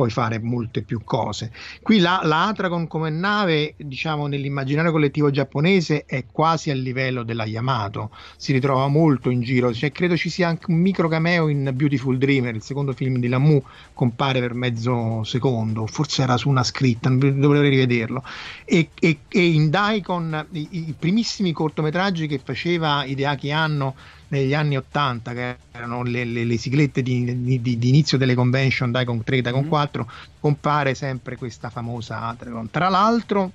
[0.00, 1.52] puoi fare molte più cose.
[1.82, 7.44] Qui la, la Atragon come nave, diciamo, nell'immaginario collettivo giapponese è quasi al livello della
[7.44, 11.70] Yamato, si ritrova molto in giro, cioè, credo ci sia anche un micro cameo in
[11.74, 16.64] Beautiful Dreamer, il secondo film di Lamu, compare per mezzo secondo, forse era su una
[16.64, 18.24] scritta, dovrei rivederlo.
[18.64, 23.94] E, e, e in Daikon i, i primissimi cortometraggi che faceva Hideaki Anno
[24.30, 28.90] negli anni 80 che erano le, le, le siglette di, di, di, inizio delle convention
[28.90, 30.14] Daikon 3 Daikon 4 mm-hmm.
[30.40, 33.52] compare sempre questa famosa Atragon tra l'altro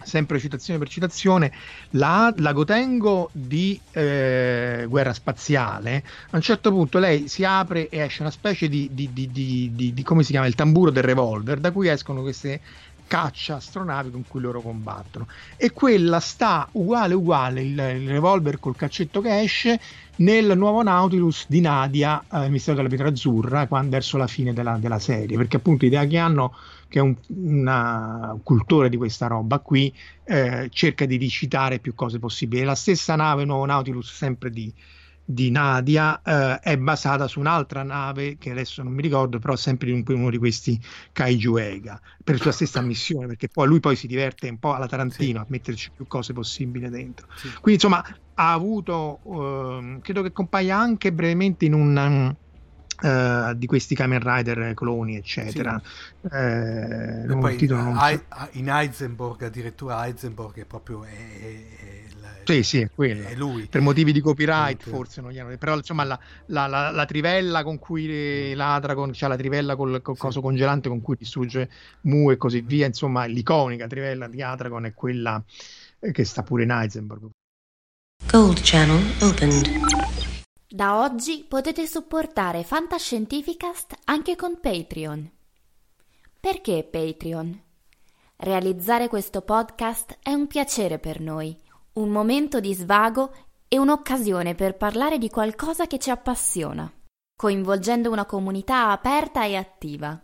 [0.00, 1.52] sempre citazione per citazione
[1.90, 7.98] la, la Gotengo di eh, guerra spaziale a un certo punto lei si apre e
[7.98, 11.88] esce una specie di, di, di come si chiama il tamburo del revolver da cui
[11.88, 12.60] escono queste
[13.08, 15.26] caccia astronavi con cui loro combattono.
[15.56, 19.80] E quella sta uguale uguale il, il revolver col caccetto che esce
[20.16, 24.52] nel nuovo Nautilus di Nadia eh, il mistero della pietra azzurra quando, verso la fine
[24.52, 25.36] della, della serie.
[25.36, 26.54] Perché appunto idea che hanno
[26.88, 29.92] che è un una, cultore di questa roba qui
[30.24, 32.62] eh, cerca di ricitare più cose possibili.
[32.64, 34.72] La stessa nave nuovo Nautilus sempre di
[35.30, 39.90] di Nadia eh, è basata su un'altra nave che adesso non mi ricordo, però sempre
[39.90, 40.80] in uno di questi
[41.12, 44.86] Kaiju Ega per sua stessa missione, perché poi lui poi si diverte un po' alla
[44.86, 45.44] Tarantino sì.
[45.44, 47.26] a metterci più cose possibili dentro.
[47.36, 47.48] Sì.
[47.60, 48.02] Quindi insomma
[48.34, 52.34] ha avuto, eh, credo che compaia anche brevemente in un
[53.00, 55.80] Uh, di questi Kamen Rider cloni, eccetera.
[55.80, 56.28] Sì.
[56.32, 57.96] Eh, e poi, non...
[57.96, 58.20] I,
[58.58, 62.02] in Heisenberg, addirittura Heisenberg è proprio è, è,
[62.42, 63.28] sì, sì, è quello.
[63.28, 63.66] È lui.
[63.66, 64.88] Per motivi di copyright, sì.
[64.88, 65.56] forse non gli hanno.
[65.56, 70.02] Però insomma, la, la, la, la trivella con cui ladra, con, cioè la trivella col,
[70.02, 70.20] col sì.
[70.20, 71.70] coso congelante con cui distrugge
[72.00, 72.86] Mu e così via.
[72.86, 75.40] Insomma, l'iconica trivella di Adragon è quella
[76.00, 77.28] eh, che sta pure in Heisenberg.
[78.26, 80.17] Gold Channel opened.
[80.70, 85.30] Da oggi potete supportare Fantascientificast anche con Patreon.
[86.38, 87.62] Perché Patreon?
[88.36, 91.58] Realizzare questo podcast è un piacere per noi
[91.94, 93.32] un momento di svago
[93.66, 96.92] e un'occasione per parlare di qualcosa che ci appassiona,
[97.34, 100.22] coinvolgendo una comunità aperta e attiva.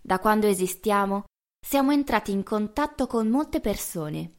[0.00, 1.24] Da quando esistiamo
[1.60, 4.34] siamo entrati in contatto con molte persone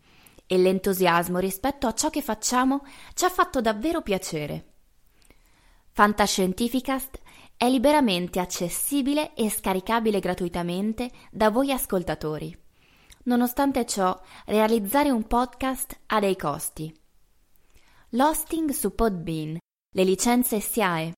[0.48, 4.71] e l'entusiasmo rispetto a ciò che facciamo ci ha fatto davvero piacere.
[5.94, 7.20] Fantascientificast
[7.58, 12.58] è liberamente accessibile e scaricabile gratuitamente da voi ascoltatori.
[13.24, 16.98] Nonostante ciò, realizzare un podcast ha dei costi.
[18.12, 19.58] L'hosting su Podbean,
[19.94, 21.14] le licenze SIAE,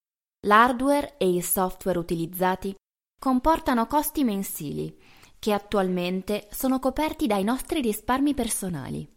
[0.48, 2.76] l'hardware e il software utilizzati
[3.20, 5.00] comportano costi mensili
[5.38, 9.08] che attualmente sono coperti dai nostri risparmi personali.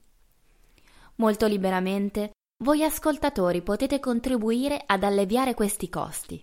[1.16, 6.42] Molto liberamente voi ascoltatori potete contribuire ad alleviare questi costi.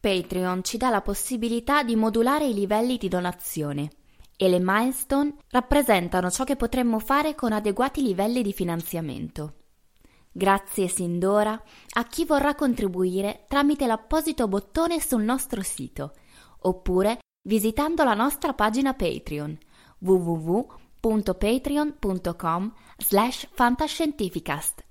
[0.00, 3.90] Patreon ci dà la possibilità di modulare i livelli di donazione
[4.36, 9.54] e le milestone rappresentano ciò che potremmo fare con adeguati livelli di finanziamento.
[10.32, 11.60] Grazie sin d'ora
[11.94, 16.14] a chi vorrà contribuire tramite l'apposito bottone sul nostro sito
[16.60, 19.58] oppure visitando la nostra pagina Patreon
[19.98, 20.85] www.patreon.com
[22.98, 24.84] slash fantascientificast.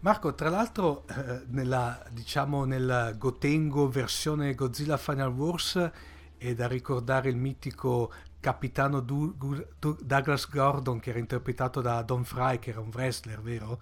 [0.00, 5.90] Marco, tra l'altro eh, nella, diciamo, nella Gotengo versione Godzilla Final Wars
[6.36, 12.22] e da ricordare il mitico capitano du- du- Douglas Gordon che era interpretato da Don
[12.24, 13.80] Fry che era un wrestler, vero?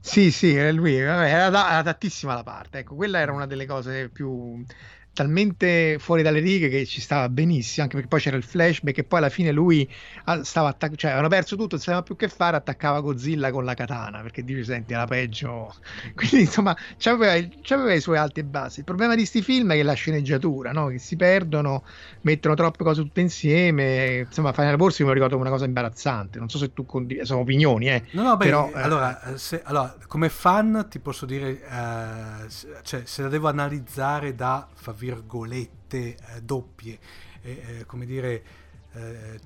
[0.00, 4.08] Sì, sì, era lui, era, era adattissima la parte, ecco, quella era una delle cose
[4.08, 4.64] più
[5.12, 9.04] talmente fuori dalle righe che ci stava benissimo, anche perché poi c'era il flashback e
[9.04, 9.88] poi alla fine lui
[10.24, 13.64] ah, stava attaccando, cioè avevano perso tutto, non sapeva più che fare, attaccava Godzilla con
[13.64, 15.74] la katana, perché dice senti, era peggio.
[16.14, 18.80] Quindi insomma, c'aveva, c'aveva i suoi alti e bassi.
[18.80, 20.86] Il problema di questi film è che la sceneggiatura, no?
[20.86, 21.84] che si perdono,
[22.22, 26.58] mettono troppe cose tutte insieme, insomma, Final Wars mi ricordo una cosa imbarazzante, non so
[26.58, 28.04] se tu condividi, sono opinioni, eh.
[28.12, 32.48] No, no, beh, Però, eh, allora, se, allora, come fan ti posso dire, eh,
[32.82, 34.66] cioè, se la devo analizzare da
[35.14, 36.98] virgolette eh, doppie,
[37.42, 38.44] eh, come dire,
[38.92, 39.40] eh,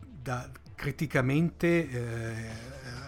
[0.00, 2.50] da, criticamente eh,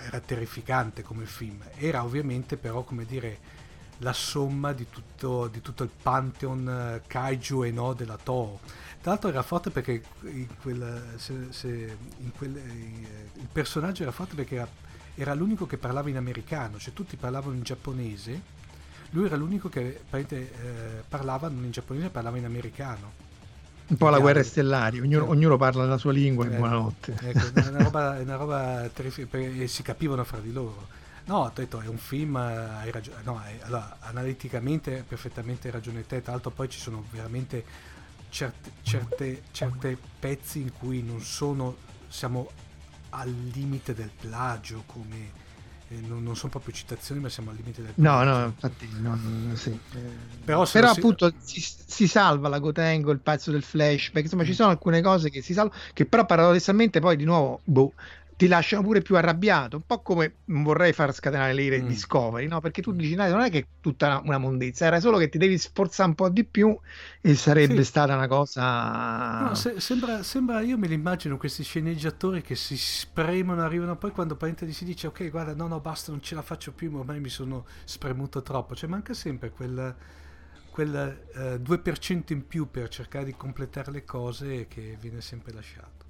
[0.07, 3.59] era terrificante come film, era ovviamente però come dire
[3.99, 8.61] la somma di tutto, di tutto il pantheon eh, kaiju e no della Toho.
[9.01, 14.35] Tra l'altro era forte perché in quel, se, se, in quel, il personaggio era forte
[14.35, 14.69] perché era,
[15.15, 18.59] era l'unico che parlava in americano, cioè tutti parlavano in giapponese
[19.11, 23.29] lui era l'unico che eh, parlava non in giapponese, parlava in americano.
[23.89, 25.29] Un po' la guerra stellari, ognuno, eh.
[25.29, 27.17] ognuno, parla la sua lingua in eh, buonanotte.
[27.21, 30.87] Ecco, è una roba, è una roba terrificante, e si capivano fra di loro.
[31.25, 35.71] No, ho detto è un film, eh, hai ragione, no, è- allora, analiticamente hai perfettamente
[35.71, 37.65] ragione te, tra l'altro poi ci sono veramente
[38.29, 42.49] certe, certe, certe pezzi in cui non sono, siamo
[43.11, 45.40] al limite del plagio, come
[46.07, 49.71] non, non sono proprio citazioni, ma siamo al limite del No, no, infatti non, sì.
[49.71, 54.43] Eh, Però Però si- appunto si, si salva la Gotengo, il pezzo del flashback, insomma
[54.43, 54.47] Mm.
[54.47, 57.93] ci sono alcune cose che si salvano, che però paradossalmente poi di nuovo boh,
[58.41, 61.85] ti lasciano pure più arrabbiato, un po' come vorrei far scatenare l'ire Mm.
[61.85, 62.61] Discovery, no?
[62.61, 65.39] Perché tu dici, "Dai, non è che è tutta una, mondezza, era solo che ti
[65.39, 66.79] devi sforzare un po' di più
[67.21, 67.85] e sarebbe Sì.
[67.85, 68.65] stata una cosa...
[69.41, 74.11] No, se- sembra, sembra, io me li immagino questi sceneggiatori che si spremono, arrivano poi
[74.11, 77.21] quando praticamente si dice ok guarda no no basta non ce la faccio più, ormai
[77.21, 79.97] mi sono spremuto troppo, cioè manca sempre quel,
[80.69, 86.05] quel eh, 2% in più per cercare di completare le cose che viene sempre lasciato.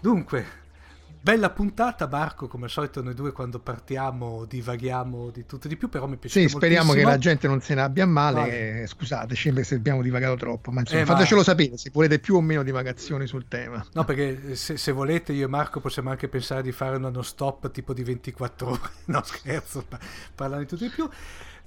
[0.00, 0.44] Dunque,
[1.26, 5.76] bella puntata Marco, come al solito noi due quando partiamo divaghiamo di tutto e di
[5.76, 7.10] più, però mi piace Sì, speriamo che moltissimo.
[7.10, 8.40] la gente non se ne abbia male.
[8.42, 8.86] Vale.
[8.86, 12.40] scusateci se abbiamo divagato troppo, ma insomma, Eh, ma- fatecelo sapere se volete più o
[12.40, 13.84] meno divagazioni sul tema.
[13.94, 17.24] No, perché se, se volete io e Marco possiamo anche pensare di fare una non
[17.24, 19.98] stop tipo di 24 ore, no scherzo, pa-
[20.32, 21.08] parlando di tutto e di più.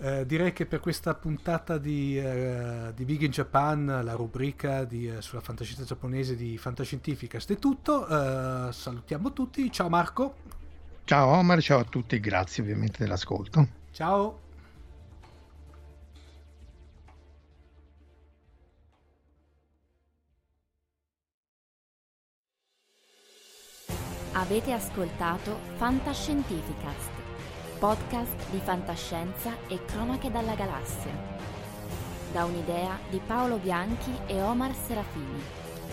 [0.01, 5.09] Eh, direi che per questa puntata di, eh, di Big in Japan, la rubrica di,
[5.09, 8.07] eh, sulla fantascienza giapponese di Fantascientificast è tutto.
[8.07, 10.35] Eh, salutiamo tutti, ciao Marco,
[11.03, 13.67] Ciao Omar, ciao a tutti grazie ovviamente dell'ascolto.
[13.91, 14.41] ciao.
[24.33, 27.09] Avete ascoltato Fantascientificast,
[27.79, 31.13] podcast di fantascienza e cronache dalla galassia.
[32.33, 35.41] Da un'idea di Paolo Bianchi e Omar Serafini,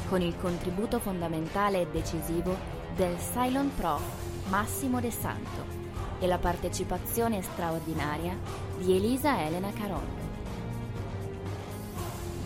[0.09, 2.57] con il contributo fondamentale e decisivo
[2.97, 4.03] del Cylon Prof
[4.49, 5.65] Massimo De Santo
[6.19, 8.37] e la partecipazione straordinaria
[8.79, 10.09] di Elisa Elena Caron.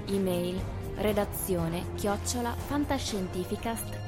[0.07, 0.59] Email
[0.94, 4.08] redazione chiocciola fantascientificast.it